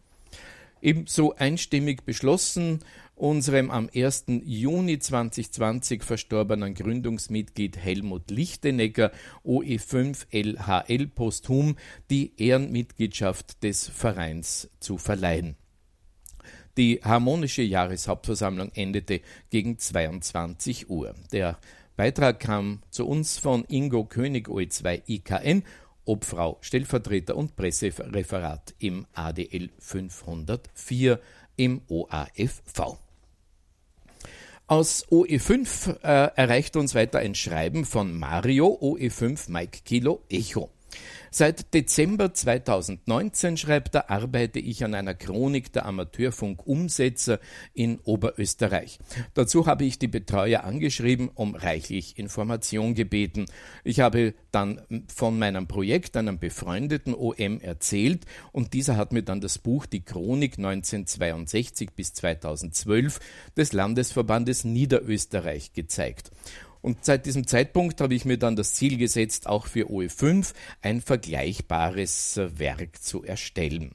[0.81, 2.81] Ebenso einstimmig beschlossen
[3.23, 4.25] unserem am 1.
[4.45, 9.13] Juni 2020 verstorbenen Gründungsmitglied Helmut Lichtenegger
[9.45, 11.77] OE5 LHL posthum
[12.11, 15.55] die Ehrenmitgliedschaft des Vereins zu verleihen.
[16.77, 21.15] Die harmonische Jahreshauptversammlung endete gegen 22 Uhr.
[21.31, 21.59] Der
[21.95, 25.63] Beitrag kam zu uns von Ingo König OE2 IKN,
[26.05, 31.21] Obfrau, Stellvertreter und Pressereferat im ADL 504
[31.55, 33.02] im OAFV.
[34.67, 40.71] Aus OE5 äh, erreicht uns weiter ein Schreiben von Mario OE5 Mike Kilo Echo.
[41.35, 47.41] Seit Dezember 2019, schreibt er, arbeite ich an einer Chronik der Amateurfunk-Umsetzer
[47.73, 48.99] in Oberösterreich.
[49.33, 53.47] Dazu habe ich die Betreuer angeschrieben, um reichlich Information gebeten.
[53.83, 59.41] Ich habe dann von meinem Projekt einem befreundeten OM erzählt und dieser hat mir dann
[59.41, 63.21] das Buch Die Chronik 1962 bis 2012
[63.57, 66.31] des Landesverbandes Niederösterreich gezeigt.
[66.83, 71.01] Und seit diesem Zeitpunkt habe ich mir dann das Ziel gesetzt, auch für OE5 ein
[71.01, 73.95] vergleichbares äh, Werk zu erstellen.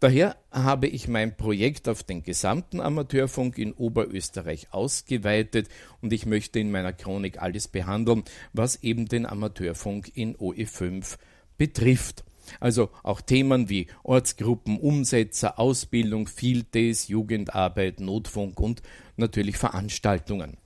[0.00, 5.68] Daher habe ich mein Projekt auf den gesamten Amateurfunk in Oberösterreich ausgeweitet
[6.02, 11.16] und ich möchte in meiner Chronik alles behandeln, was eben den Amateurfunk in OE5
[11.56, 12.22] betrifft.
[12.60, 18.82] Also auch Themen wie Ortsgruppen, Umsetzer, Ausbildung, Field Days, Jugendarbeit, Notfunk und
[19.16, 20.58] natürlich Veranstaltungen.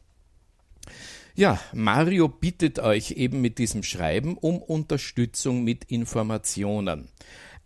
[1.38, 7.07] Ja, Mario bittet euch eben mit diesem Schreiben um Unterstützung mit Informationen.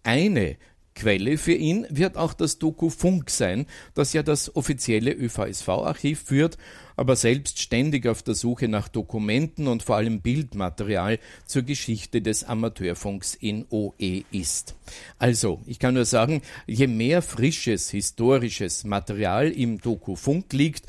[0.03, 0.59] Eine
[0.95, 6.59] Quelle für ihn wird auch das Doku Funk sein, das ja das offizielle ÖVSV-Archiv führt,
[6.97, 12.45] aber selbst ständig auf der Suche nach Dokumenten und vor allem Bildmaterial zur Geschichte des
[12.45, 14.75] Amateurfunks in OE ist.
[15.19, 20.85] Also, ich kann nur sagen, je mehr frisches, historisches Material im Doku Funk liegt,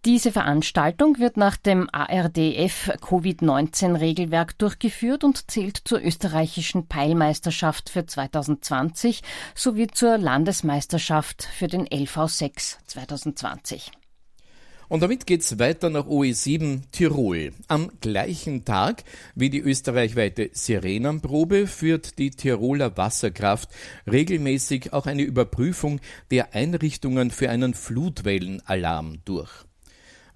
[0.07, 9.23] Diese Veranstaltung wird nach dem ARDF Covid-19-Regelwerk durchgeführt und zählt zur österreichischen Peilmeisterschaft für 2020
[9.57, 13.90] sowie zur Landesmeisterschaft für den LV6 2020.
[14.88, 17.50] Und damit geht's weiter nach OE7 Tirol.
[17.67, 19.02] Am gleichen Tag
[19.35, 23.71] wie die österreichweite Sirenenprobe führt die Tiroler Wasserkraft
[24.09, 26.00] regelmäßig auch eine Überprüfung
[26.31, 29.67] der Einrichtungen für einen Flutwellenalarm durch.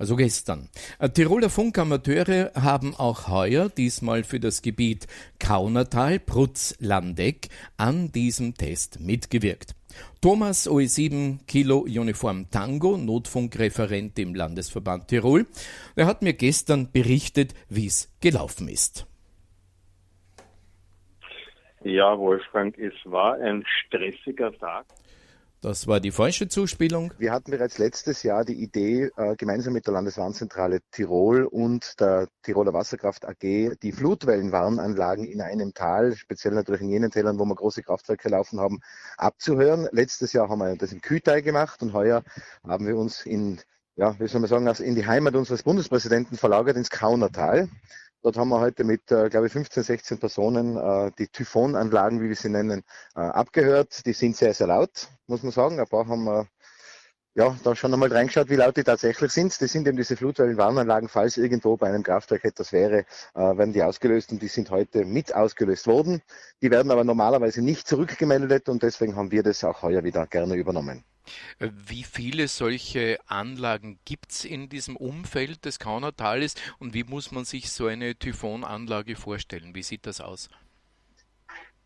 [0.01, 0.71] Also gestern.
[0.99, 5.07] Äh, Tiroler Funkamateure haben auch heuer, diesmal für das Gebiet
[5.39, 9.75] Kaunertal, Prutz, Landeck, an diesem Test mitgewirkt.
[10.23, 15.47] Thomas OE7 Kilo Uniform Tango, Notfunkreferent im Landesverband Tirol.
[15.97, 19.07] Er hat mir gestern berichtet, wie es gelaufen ist.
[21.85, 24.87] Ja, Wolfgang, es war ein stressiger Tag.
[25.63, 27.13] Das war die falsche Zuspielung.
[27.19, 32.29] Wir hatten bereits letztes Jahr die Idee, äh, gemeinsam mit der Landeswarnzentrale Tirol und der
[32.43, 37.55] Tiroler Wasserkraft AG die Flutwellenwarnanlagen in einem Tal, speziell natürlich in jenen Tälern, wo wir
[37.55, 38.81] große Kraftwerke laufen haben,
[39.19, 39.87] abzuhören.
[39.93, 42.23] Letztes Jahr haben wir das im Kühtei gemacht und heuer
[42.67, 43.61] haben wir uns in,
[43.97, 47.69] ja, wie soll man sagen, in die Heimat unseres Bundespräsidenten verlagert, ins Kaunertal.
[48.23, 52.29] Dort haben wir heute mit, äh, glaube ich, 15, 16 Personen äh, die Typhonanlagen, wie
[52.29, 52.83] wir sie nennen,
[53.15, 54.05] äh, abgehört.
[54.05, 55.81] Die sind sehr, sehr laut, muss man sagen.
[55.81, 56.47] Ein paar haben wir
[57.35, 59.61] ja, da schon einmal reingeschaut, wie laut die tatsächlich sind.
[59.63, 63.83] Das sind eben diese Flutwellenwarnanlagen, falls irgendwo bei einem Kraftwerk etwas wäre, äh, werden die
[63.83, 66.23] ausgelöst und die sind heute mit ausgelöst worden.
[66.61, 70.57] Die werden aber normalerweise nicht zurückgemeldet und deswegen haben wir das auch heuer wieder gerne
[70.57, 71.05] übernommen.
[71.59, 77.45] Wie viele solche Anlagen gibt es in diesem Umfeld des Kaunertales und wie muss man
[77.45, 79.75] sich so eine Typhonanlage vorstellen?
[79.75, 80.49] Wie sieht das aus?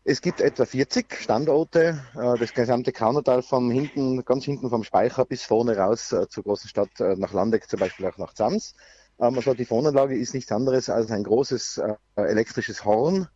[0.07, 5.25] Es gibt etwa 40 Standorte, äh, das gesamte Kaunertal von hinten, ganz hinten vom Speicher
[5.25, 8.75] bis vorne raus äh, zur großen Stadt äh, nach Landeck, zum Beispiel auch nach Zams.
[9.19, 11.81] Ähm, also die Typhonanlage ist nichts anderes als ein großes
[12.17, 13.27] elektrisches Horn,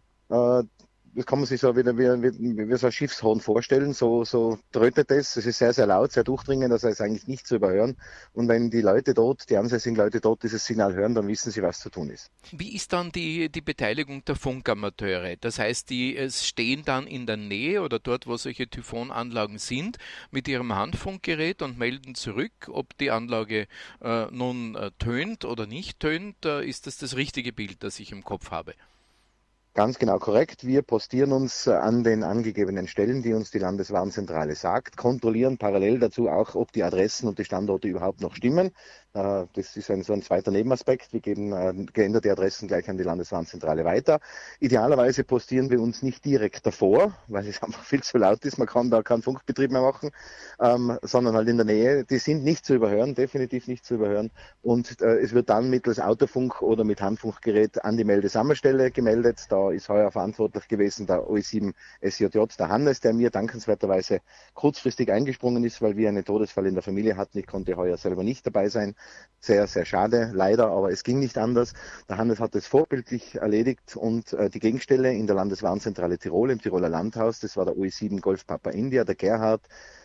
[1.20, 3.94] das kann man sich so wieder wie, wie, so ein Schiffshorn vorstellen.
[3.94, 5.36] So, so trötet es.
[5.36, 7.98] Es ist sehr, sehr laut, sehr durchdringend, also ist eigentlich nicht zu überhören.
[8.32, 11.62] Und wenn die Leute dort, die ansässigen Leute dort dieses Signal hören, dann wissen sie,
[11.62, 12.32] was zu tun ist.
[12.52, 15.36] Wie ist dann die, die Beteiligung der Funkamateure?
[15.42, 19.98] Das heißt, die stehen dann in der Nähe oder dort, wo solche Typhonanlagen sind,
[20.32, 23.68] mit ihrem Handfunkgerät und melden zurück, ob die Anlage
[24.02, 26.46] äh, nun äh, tönt oder nicht tönt.
[26.46, 28.74] Äh, ist das das richtige Bild, das ich im Kopf habe?
[29.80, 30.68] Ganz genau korrekt.
[30.68, 36.00] Wir postieren uns äh, an den angegebenen Stellen, die uns die Landeswarnzentrale sagt, kontrollieren parallel
[36.00, 38.72] dazu auch, ob die Adressen und die Standorte überhaupt noch stimmen.
[39.14, 41.14] Äh, das ist ein, so ein zweiter Nebenaspekt.
[41.14, 44.20] Wir geben äh, geänderte Adressen gleich an die Landeswarnzentrale weiter.
[44.60, 48.60] Idealerweise postieren wir uns nicht direkt davor, weil es einfach viel zu laut ist.
[48.60, 50.12] Man kann da keinen Funkbetrieb mehr machen,
[50.60, 52.06] ähm, sondern halt in der Nähe.
[52.06, 54.30] Die sind nicht zu überhören, definitiv nicht zu überhören.
[54.62, 59.48] Und äh, es wird dann mittels Autofunk oder mit Handfunkgerät an die Meldesammelstelle gemeldet.
[59.50, 64.22] Da ist heuer verantwortlich gewesen der OE7 SJJ, der Hannes, der mir dankenswerterweise
[64.54, 67.40] kurzfristig eingesprungen ist, weil wir einen Todesfall in der Familie hatten.
[67.40, 68.96] Ich konnte heuer selber nicht dabei sein.
[69.42, 71.74] Sehr, sehr schade, leider, aber es ging nicht anders.
[72.10, 76.60] Der Hannes hat es vorbildlich erledigt und äh, die Gegenstelle in der Landeswarnzentrale Tirol im
[76.62, 79.62] Tiroler Landhaus, das war der OE7 Golf Papa India, der Gerhard,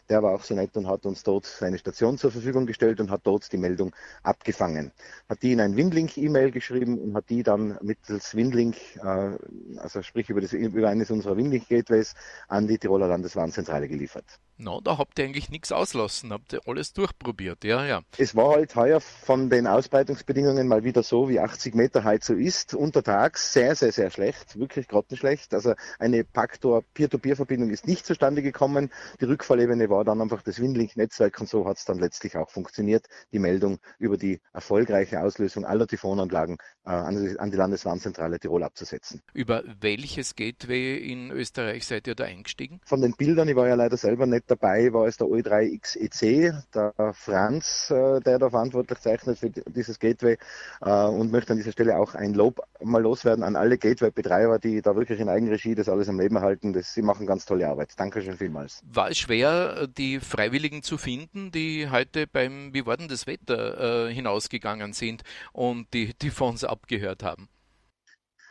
[0.09, 3.11] der war auch so nett und hat uns dort seine Station zur Verfügung gestellt und
[3.11, 4.93] hat dort die Meldung abgefangen.
[5.29, 9.37] Hat die in ein Winlink-E-Mail geschrieben und hat die dann mittels Winlink, äh,
[9.79, 12.15] also sprich über, das, über eines unserer Winlink-Gateways,
[12.49, 14.39] an die Tiroler Landeswarnzentrale geliefert.
[14.57, 18.03] No, da habt ihr eigentlich nichts auslassen, habt ihr alles durchprobiert, ja, ja.
[18.19, 22.35] Es war halt heuer von den Ausbreitungsbedingungen mal wieder so, wie 80 Meter halt so
[22.35, 25.55] ist, untertags sehr, sehr, sehr schlecht, wirklich grottenschlecht.
[25.55, 28.93] Also eine Paktor Peer-to-Peer-Verbindung ist nicht zustande gekommen.
[29.21, 33.07] Die Rückfallebene war dann einfach das Winlink-Netzwerk und so hat es dann letztlich auch funktioniert,
[33.33, 39.23] die Meldung über die erfolgreiche Auslösung aller Typhonanlagen äh, an, an die Landeswarnzentrale Tirol abzusetzen.
[39.33, 42.81] Über welches Gateway in Österreich seid ihr da eingestiegen?
[42.85, 47.13] Von den Bildern, ich war ja leider selber nicht dabei, war es der OE3XEC, der
[47.15, 50.39] Franz, äh, der da verantwortlich zeichnet für dieses Gateway
[50.81, 54.83] äh, und möchte an dieser Stelle auch ein Lob mal loswerden an alle Gateway-Betreiber, die
[54.83, 56.73] da wirklich in Eigenregie das alles am Leben halten.
[56.73, 57.93] Das, sie machen ganz tolle Arbeit.
[57.97, 58.81] Dankeschön vielmals.
[58.85, 64.09] War es schwer, die Freiwilligen zu finden, die heute beim, wie war denn das Wetter,
[64.09, 65.23] äh, hinausgegangen sind
[65.53, 67.49] und die, die Fonds abgehört haben?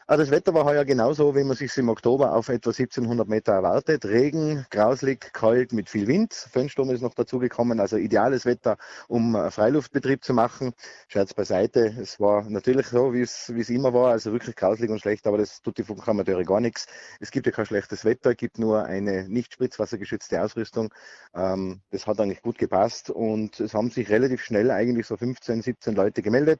[0.05, 3.53] Ah, das Wetter war heuer genauso, wie man sich im Oktober auf etwa 1700 Meter
[3.53, 4.03] erwartet.
[4.03, 6.33] Regen, grauslig, kalt mit viel Wind.
[6.33, 8.75] Föhnsturm ist noch dazugekommen, also ideales Wetter,
[9.07, 10.73] um äh, Freiluftbetrieb zu machen.
[11.07, 11.95] Scherz beiseite.
[12.01, 15.37] Es war natürlich so, wie es, es immer war, also wirklich grauslig und schlecht, aber
[15.37, 16.85] das tut die Funkamateure gar nichts.
[17.21, 20.93] Es gibt ja kein schlechtes Wetter, gibt nur eine nicht spritzwassergeschützte Ausrüstung.
[21.33, 25.61] Ähm, das hat eigentlich gut gepasst und es haben sich relativ schnell eigentlich so 15,
[25.61, 26.59] 17 Leute gemeldet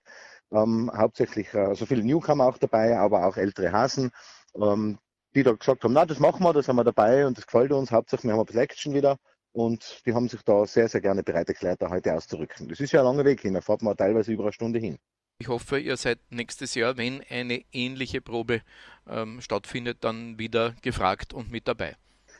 [0.54, 4.12] ähm, hauptsächlich äh, so viele Newcomer auch dabei, aber auch ältere Hasen,
[4.56, 5.00] ähm,
[5.36, 7.72] die da gesagt haben, na, das machen wir, das haben wir dabei und das gefällt
[7.72, 9.18] uns, hauptsächlich wir haben ein bisschen Action wieder
[9.52, 12.70] Und die haben sich da sehr, sehr gerne bereit erklärt, da heute auszurücken.
[12.70, 14.98] Das ist ja ein langer Weg hin, da fährt man teilweise über eine Stunde hin.
[15.40, 18.62] Ich hoffe, ihr seid nächstes Jahr, wenn eine ähnliche Probe
[19.08, 21.96] ähm, stattfindet, dann wieder gefragt und mit dabei.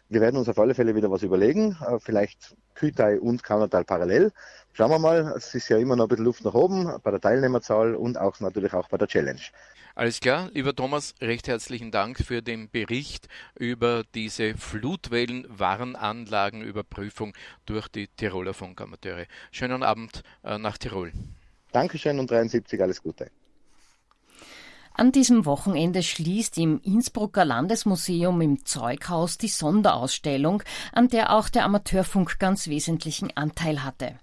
[0.10, 1.76] Wir werden uns auf alle Fälle wieder was überlegen.
[1.88, 4.32] Äh, vielleicht Kütai und Kaunertal parallel.
[4.76, 7.22] Schauen wir mal, es ist ja immer noch ein bisschen Luft nach oben bei der
[7.22, 9.40] Teilnehmerzahl und auch natürlich auch bei der Challenge.
[9.94, 13.28] Alles klar, lieber Thomas, recht herzlichen Dank für den Bericht
[13.60, 17.34] über diese Flutwellenwarnanlagenüberprüfung
[17.68, 19.28] durch die Tiroler Funkamateure.
[19.52, 21.12] Schönen Abend äh, nach Tirol.
[21.72, 23.30] Dankeschön und 73, alles Gute.
[24.96, 31.66] An diesem Wochenende schließt im Innsbrucker Landesmuseum im Zeughaus die Sonderausstellung, an der auch der
[31.66, 34.20] Amateurfunk ganz wesentlichen Anteil hatte.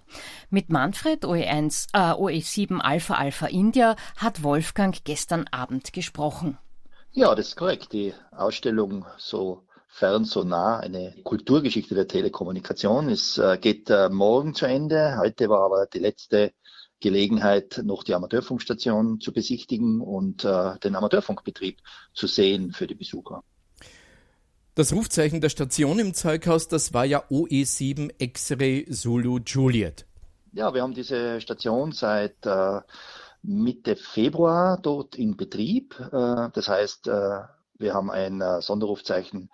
[0.49, 6.57] Mit Manfred OE1, äh, OE7 Alpha Alpha India hat Wolfgang gestern Abend gesprochen.
[7.11, 7.91] Ja, das ist korrekt.
[7.91, 13.09] Die Ausstellung so fern, so nah, eine Kulturgeschichte der Telekommunikation.
[13.09, 15.17] Es äh, geht äh, morgen zu Ende.
[15.19, 16.53] Heute war aber die letzte
[17.01, 21.79] Gelegenheit, noch die Amateurfunkstation zu besichtigen und äh, den Amateurfunkbetrieb
[22.13, 23.43] zu sehen für die Besucher.
[24.75, 30.05] Das Rufzeichen der Station im Zeughaus, das war ja OE7 X-Ray Zulu Juliet.
[30.53, 32.79] Ja, wir haben diese Station seit äh,
[33.41, 35.99] Mitte Februar dort in Betrieb.
[35.99, 37.41] Äh, das heißt, äh,
[37.77, 39.49] wir haben ein äh, Sonderrufzeichen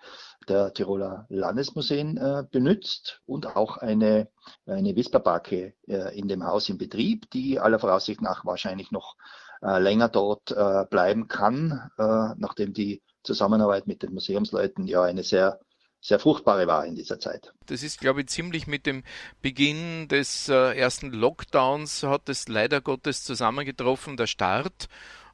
[0.48, 4.28] der Tiroler Landesmuseen äh, benutzt und auch eine,
[4.66, 9.16] eine Wisperbarke äh, in dem Haus in Betrieb, die aller Voraussicht nach wahrscheinlich noch
[9.62, 15.22] äh, länger dort äh, bleiben kann, äh, nachdem die Zusammenarbeit mit den Museumsleuten ja eine
[15.22, 15.60] sehr
[16.00, 17.52] sehr fruchtbare war in dieser Zeit.
[17.66, 19.02] Das ist, glaube ich, ziemlich mit dem
[19.42, 24.88] Beginn des äh, ersten Lockdowns hat es leider Gottes zusammengetroffen, der Start,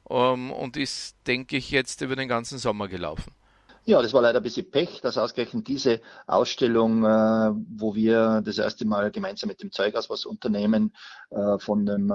[0.09, 3.33] ähm, und ist, denke ich, jetzt über den ganzen Sommer gelaufen.
[3.87, 8.57] Ja, das war leider ein bisschen Pech, dass ausgerechnet diese Ausstellung, äh, wo wir das
[8.57, 10.91] erste Mal gemeinsam mit dem Zeughaus was unternehmen,
[11.29, 12.13] äh, von dem äh,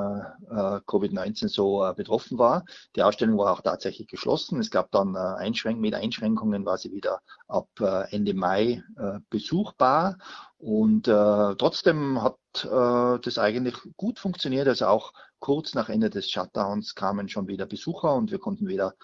[0.50, 2.64] äh Covid-19 so äh, betroffen war.
[2.96, 4.58] Die Ausstellung war auch tatsächlich geschlossen.
[4.58, 7.68] Es gab dann äh, Einschränkungen, mit Einschränkungen war sie wieder ab
[8.10, 8.82] Ende Mai
[9.28, 10.18] besuchbar.
[10.58, 14.68] Und trotzdem hat das eigentlich gut funktioniert.
[14.68, 18.94] Also auch kurz nach Ende des Shutdowns kamen schon wieder Besucher und wir konnten wieder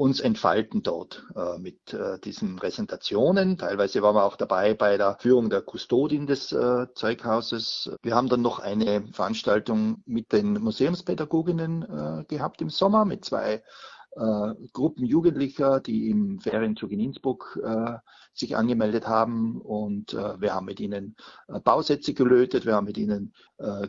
[0.00, 3.58] uns entfalten dort äh, mit äh, diesen Präsentationen.
[3.58, 7.90] Teilweise waren wir auch dabei bei der Führung der Kustodin des äh, Zeughauses.
[8.00, 13.62] Wir haben dann noch eine Veranstaltung mit den Museumspädagoginnen äh, gehabt im Sommer mit zwei
[14.16, 17.98] äh, Gruppen Jugendlicher, die im Ferienzug in Innsbruck äh,
[18.32, 21.16] sich angemeldet haben und wir haben mit ihnen
[21.64, 23.34] Bausätze gelötet, wir haben mit ihnen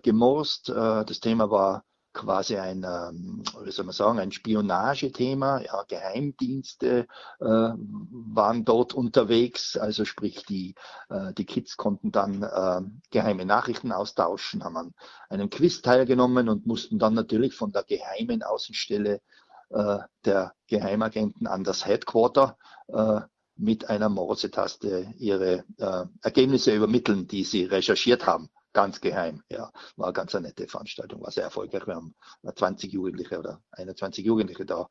[0.01, 0.68] gemorst.
[0.68, 1.84] Das Thema war
[2.14, 5.62] quasi ein, ähm, wie soll man sagen, ein Spionagethema.
[5.62, 7.07] Ja, Geheimdienste
[7.39, 10.76] äh, waren dort unterwegs, also sprich die,
[11.09, 12.82] äh, die Kids konnten dann äh,
[13.12, 14.93] geheime Nachrichten austauschen, haben an
[15.30, 19.22] einem Quiz teilgenommen und mussten dann natürlich von der geheimen Außenstelle
[19.70, 22.57] äh, der Geheimagenten an das Headquarter
[22.88, 23.22] äh,
[23.55, 29.43] mit einer Morsetaste ihre äh, Ergebnisse übermitteln, die sie recherchiert haben ganz geheim.
[29.49, 31.88] Ja, war ganz eine nette Veranstaltung, war sehr erfolgreich.
[31.88, 32.15] Wir haben
[32.55, 34.89] 20 Jugendliche oder 21 Jugendliche da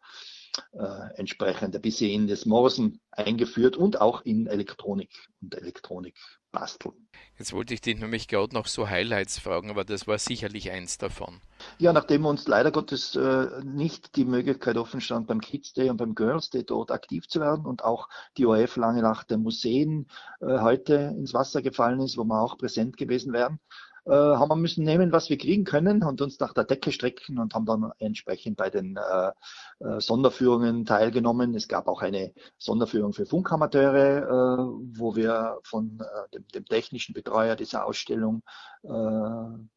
[0.72, 6.16] äh, entsprechend ein bisschen in das Morsen eingeführt und auch in Elektronik und Elektronik
[6.52, 7.08] basteln.
[7.38, 10.98] Jetzt wollte ich dich nämlich gerade noch so Highlights fragen, aber das war sicherlich eins
[10.98, 11.40] davon.
[11.78, 15.96] Ja, nachdem uns leider Gottes äh, nicht die Möglichkeit offen stand, beim Kids Day und
[15.96, 20.06] beim Girls Day dort aktiv zu werden und auch die ORF lange nach den Museen
[20.40, 23.58] äh, heute ins Wasser gefallen ist, wo wir auch präsent gewesen wären,
[24.06, 27.38] äh, haben wir müssen nehmen, was wir kriegen können und uns nach der Decke strecken
[27.38, 29.30] und haben dann entsprechend bei den äh,
[29.98, 31.54] Sonderführungen teilgenommen.
[31.54, 34.28] Es gab auch eine Sonderführung für Funkamateure, äh,
[34.98, 36.04] wo wir von äh,
[36.34, 38.42] dem, dem, technischen Betreuer dieser Ausstellung
[38.82, 38.90] äh,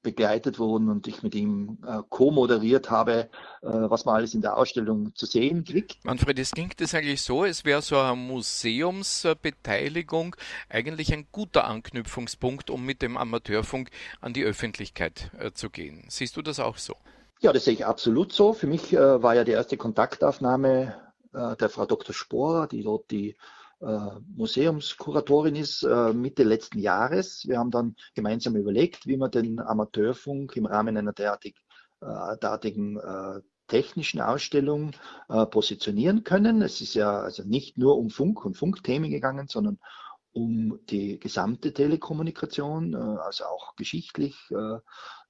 [0.02, 1.78] begleitet wurden und ich mit ihm
[2.10, 3.30] co-moderiert habe,
[3.62, 6.04] was man alles in der Ausstellung zu sehen kriegt.
[6.04, 10.36] Manfred, es klingt das eigentlich so, es wäre so eine Museumsbeteiligung
[10.70, 13.90] eigentlich ein guter Anknüpfungspunkt, um mit dem Amateurfunk
[14.22, 16.06] an die Öffentlichkeit äh, zu gehen.
[16.10, 16.96] Siehst du das auch so?
[17.44, 18.54] Ja, das sehe ich absolut so.
[18.54, 20.96] Für mich äh, war ja die erste Kontaktaufnahme
[21.34, 22.14] äh, der Frau Dr.
[22.16, 23.36] Sporer, die dort die
[23.82, 27.44] äh, Museumskuratorin ist, äh, Mitte letzten Jahres.
[27.46, 31.58] Wir haben dann gemeinsam überlegt, wie man den Amateurfunk im Rahmen einer derartig,
[32.00, 32.98] äh, derartigen
[33.68, 34.92] technischen Ausstellung
[35.50, 36.62] positionieren können.
[36.62, 39.80] Es ist ja also nicht nur um Funk und Funkthemen gegangen, sondern
[40.34, 44.36] um die gesamte Telekommunikation, also auch geschichtlich,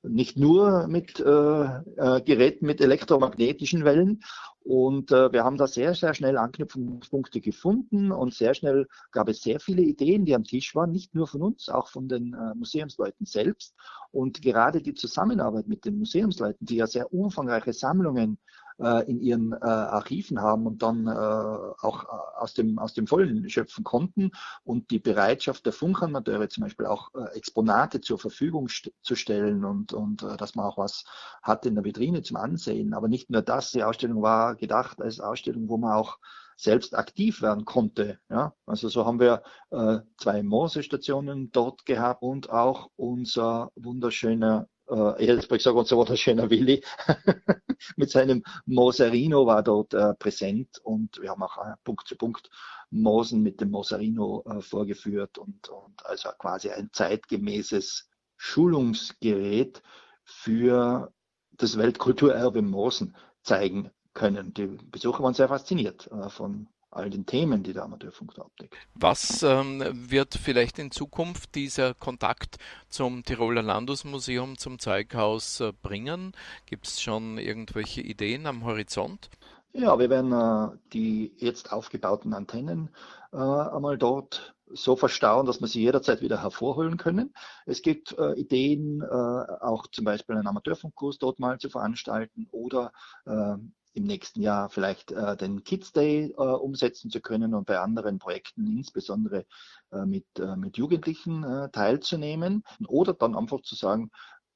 [0.02, 4.24] nicht nur mit Geräten mit elektromagnetischen Wellen.
[4.66, 9.60] Und wir haben da sehr, sehr schnell Anknüpfungspunkte gefunden und sehr schnell gab es sehr
[9.60, 13.76] viele Ideen, die am Tisch waren, nicht nur von uns, auch von den Museumsleuten selbst.
[14.12, 18.38] Und gerade die Zusammenarbeit mit den Museumsleuten, die ja sehr umfangreiche Sammlungen
[18.84, 23.08] äh, in ihren äh, Archiven haben und dann äh, auch äh, aus dem, aus dem
[23.08, 24.32] Vollen schöpfen konnten
[24.64, 29.66] und die Bereitschaft der Funkamateure zum Beispiel auch äh, Exponate zur Verfügung st zu stellen
[29.66, 31.06] und, und äh, dass man auch was
[31.42, 32.94] hat in der Vitrine zum Ansehen.
[32.94, 36.20] Aber nicht nur das, die Ausstellung war gedacht als Ausstellung, wo man auch
[36.58, 38.20] selbst aktiv werden konnte.
[38.30, 38.54] Ja?
[38.66, 45.30] Also so haben wir äh, zwei Morsestationen dort gehabt und auch unser wunderschöner äh, ich
[45.30, 46.84] hätte gesagt, unser wunderschöner Willi
[47.96, 52.50] mit seinem Moserino war dort äh, präsent und wir haben auch äh, Punkt zu Punkt
[52.92, 59.82] Mosen mit dem Moserino äh, vorgeführt und, und also quasi ein zeitgemäßes Schulungsgerät
[60.24, 61.12] für
[61.52, 64.54] das Weltkulturerbe Mosen zeigen können.
[64.54, 68.76] Die Besucher waren sehr fasziniert äh, von all den Themen, die der Amateurfunk da abdeckt.
[68.96, 72.58] Was ähm, wird vielleicht in Zukunft dieser Kontakt
[72.90, 76.34] zum Tiroler Landesmuseum, zum Zeughaus äh, bringen?
[76.66, 79.30] Gibt es schon irgendwelche Ideen am Horizont?
[79.74, 82.90] Ja, wir werden äh, die jetzt aufgebauten Antennen
[83.32, 87.34] äh, einmal dort so verstauen, dass wir sie jederzeit wieder hervorholen können.
[87.66, 92.92] Es gibt äh, Ideen, äh, auch zum Beispiel einen Amateurfunkkurs dort mal zu veranstalten oder
[93.26, 93.56] äh,
[93.94, 98.20] im nächsten Jahr vielleicht äh, den Kids Day äh, umsetzen zu können und bei anderen
[98.20, 99.46] Projekten, insbesondere
[99.92, 102.64] äh, mit, äh, mit Jugendlichen, äh, teilzunehmen.
[102.88, 104.10] Oder dann einfach zu sagen,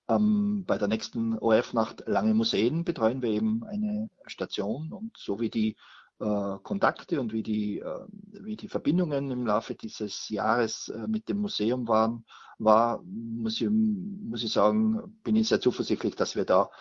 [0.09, 5.49] ähm, bei der nächsten OF-Nacht Lange Museen betreuen wir eben eine Station und so wie
[5.49, 5.75] die
[6.19, 7.83] äh, Kontakte und wie die,
[8.31, 12.25] wie die Verbindungen im Laufe dieses Jahres mit dem Museum waren,
[12.57, 16.71] war, muss ich, muss ich sagen, bin ich sehr zuversichtlich, dass wir da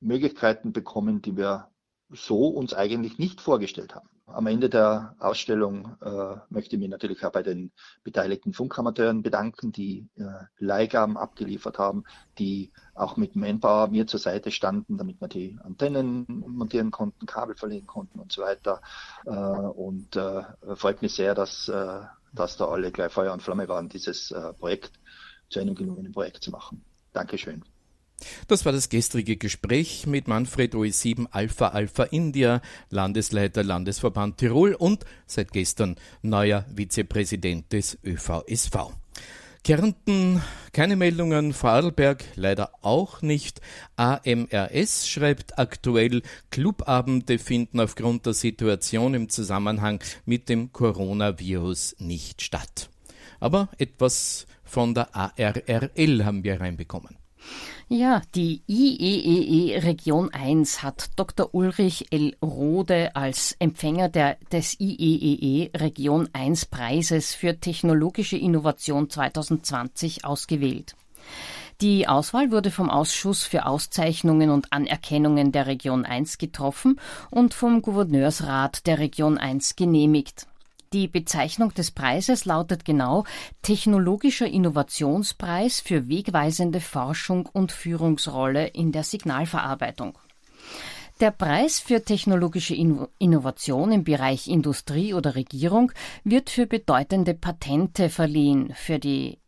[0.00, 1.68] Möglichkeiten bekommen, die wir
[2.10, 4.08] so uns eigentlich nicht vorgestellt haben.
[4.26, 7.72] Am Ende der Ausstellung äh, möchte ich mich natürlich auch bei den
[8.04, 12.04] beteiligten Funkamateuren bedanken, die äh, Leihgaben abgeliefert haben,
[12.38, 17.56] die auch mit Manpower mir zur Seite standen, damit wir die Antennen montieren konnten, Kabel
[17.56, 18.82] verlegen konnten und so weiter.
[19.24, 20.42] Äh, und äh,
[20.76, 22.00] freut mich sehr, dass, äh,
[22.34, 24.92] dass da alle gleich Feuer und Flamme waren, dieses äh, Projekt
[25.48, 26.84] zu einem gelungenen Projekt zu machen.
[27.14, 27.64] Dankeschön.
[28.48, 32.60] Das war das gestrige Gespräch mit Manfred OE7 Alpha Alpha India,
[32.90, 38.92] Landesleiter Landesverband Tirol und seit gestern neuer Vizepräsident des ÖVSV.
[39.64, 40.40] Kärnten
[40.72, 43.60] keine Meldungen, Vorarlberg leider auch nicht.
[43.96, 52.88] AMRS schreibt aktuell, Clubabende finden aufgrund der Situation im Zusammenhang mit dem Coronavirus nicht statt.
[53.40, 57.16] Aber etwas von der ARRL haben wir reinbekommen.
[57.90, 61.54] Ja, die IEEE e Region 1 hat Dr.
[61.54, 62.36] Ulrich L.
[62.42, 70.96] Rode als Empfänger der, des IEEE e Region 1 Preises für technologische Innovation 2020 ausgewählt.
[71.80, 77.80] Die Auswahl wurde vom Ausschuss für Auszeichnungen und Anerkennungen der Region 1 getroffen und vom
[77.80, 80.47] Gouverneursrat der Region 1 genehmigt.
[80.94, 83.24] Die Bezeichnung des Preises lautet genau
[83.60, 90.18] Technologischer Innovationspreis für wegweisende Forschung und Führungsrolle in der Signalverarbeitung.
[91.20, 95.92] Der Preis für technologische Innovation im Bereich Industrie oder Regierung
[96.24, 99.38] wird für bedeutende Patente verliehen, für die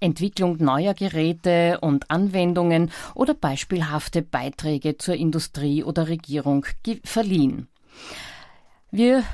[0.00, 6.64] Entwicklung neuer Geräte und Anwendungen oder beispielhafte Beiträge zur Industrie oder Regierung
[7.04, 7.68] verliehen.
[8.90, 9.24] Wir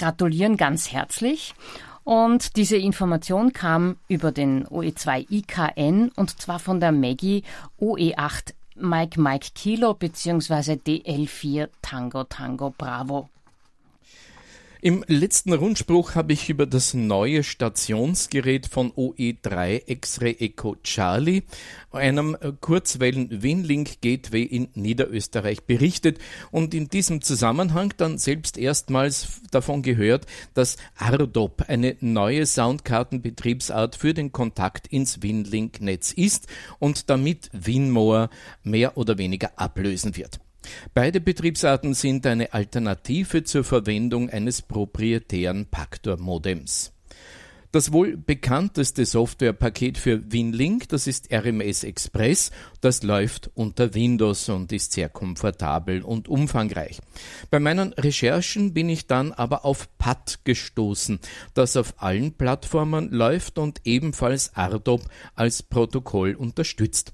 [0.00, 1.54] gratulieren ganz herzlich.
[2.02, 7.44] Und diese Information kam über den OE2 IKN und zwar von der Maggie
[7.78, 10.72] OE8 Mike Mike Kilo bzw.
[10.72, 13.28] DL4 Tango Tango Bravo.
[14.82, 21.42] Im letzten Rundspruch habe ich über das neue Stationsgerät von OE3 X-Ray Echo Charlie,
[21.92, 26.18] einem Kurzwellen-Winlink Gateway in Niederösterreich berichtet
[26.50, 30.24] und in diesem Zusammenhang dann selbst erstmals davon gehört,
[30.54, 36.46] dass RDOP eine neue Soundkartenbetriebsart für den Kontakt ins Winlink-Netz ist
[36.78, 38.30] und damit Winmore
[38.62, 40.40] mehr oder weniger ablösen wird.
[40.94, 46.92] Beide Betriebsarten sind eine Alternative zur Verwendung eines proprietären Paktor-Modems.
[47.72, 52.50] Das wohl bekannteste Softwarepaket für Winlink, das ist RMS Express.
[52.80, 56.98] Das läuft unter Windows und ist sehr komfortabel und umfangreich.
[57.48, 61.20] Bei meinen Recherchen bin ich dann aber auf PAT gestoßen,
[61.54, 65.02] das auf allen Plattformen läuft und ebenfalls RDOP
[65.36, 67.12] als Protokoll unterstützt.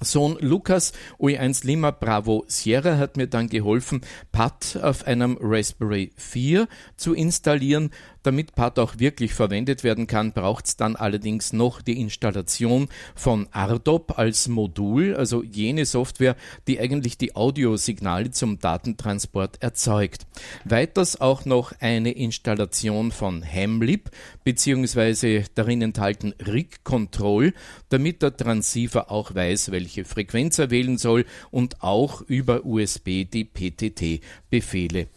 [0.00, 6.68] Sohn Lukas OE1 Lima Bravo Sierra hat mir dann geholfen, PAT auf einem Raspberry 4
[6.96, 7.90] zu installieren.
[8.22, 13.48] Damit PAT auch wirklich verwendet werden kann, braucht es dann allerdings noch die Installation von
[13.54, 20.26] RDOP als Modul, also jene Software, die eigentlich die Audiosignale zum Datentransport erzeugt.
[20.64, 24.10] Weiters auch noch eine Installation von Hamlib
[24.44, 27.52] beziehungsweise darin enthalten RIG Control,
[27.88, 33.44] damit der Transceiver auch weiß, welche Frequenz er wählen soll und auch über USB die
[33.44, 35.08] PTT-Befehle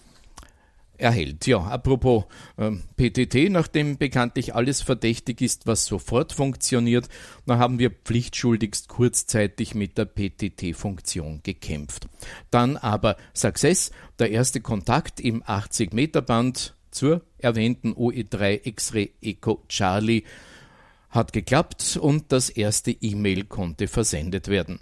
[1.01, 1.47] erhält.
[1.47, 2.25] Ja, apropos
[2.57, 7.09] ähm, PTT, nachdem bekanntlich alles verdächtig ist, was sofort funktioniert,
[7.45, 12.07] da haben wir pflichtschuldigst kurzzeitig mit der PTT-Funktion gekämpft.
[12.51, 20.23] Dann aber Success, der erste Kontakt im 80-Meter-Band zur erwähnten OE3 X-Ray Echo Charlie
[21.09, 24.79] hat geklappt und das erste E-Mail konnte versendet werden.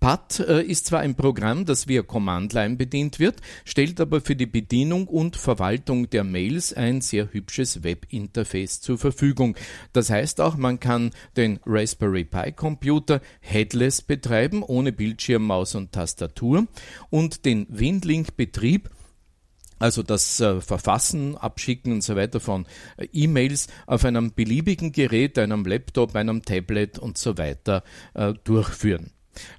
[0.00, 4.46] PAT äh, ist zwar ein Programm, das via Command-Line bedient wird, stellt aber für die
[4.46, 9.56] Bedienung und Verwaltung der Mails ein sehr hübsches Webinterface zur Verfügung.
[9.92, 15.92] Das heißt auch, man kann den Raspberry Pi Computer headless betreiben, ohne Bildschirm, Maus und
[15.92, 16.66] Tastatur
[17.10, 18.90] und den Winlink-Betrieb
[19.78, 22.64] also das äh, Verfassen, Abschicken und so weiter von
[22.96, 27.82] äh, E-Mails auf einem beliebigen Gerät, einem Laptop, einem Tablet und so weiter
[28.44, 29.12] durchführen.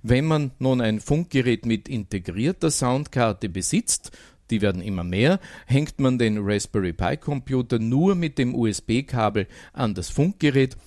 [0.04, 4.12] Wenn man nun ein Funkgerät mit integrierter Soundkarte besitzt,
[4.50, 9.94] die werden immer mehr, hängt man den Raspberry Pi Computer nur mit dem USB-Kabel an
[9.94, 10.78] das Funkgerät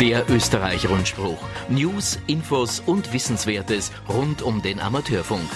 [0.00, 1.38] Der Österreich-Rundspruch.
[1.68, 5.48] News, Infos und Wissenswertes rund um den Amateurfunk.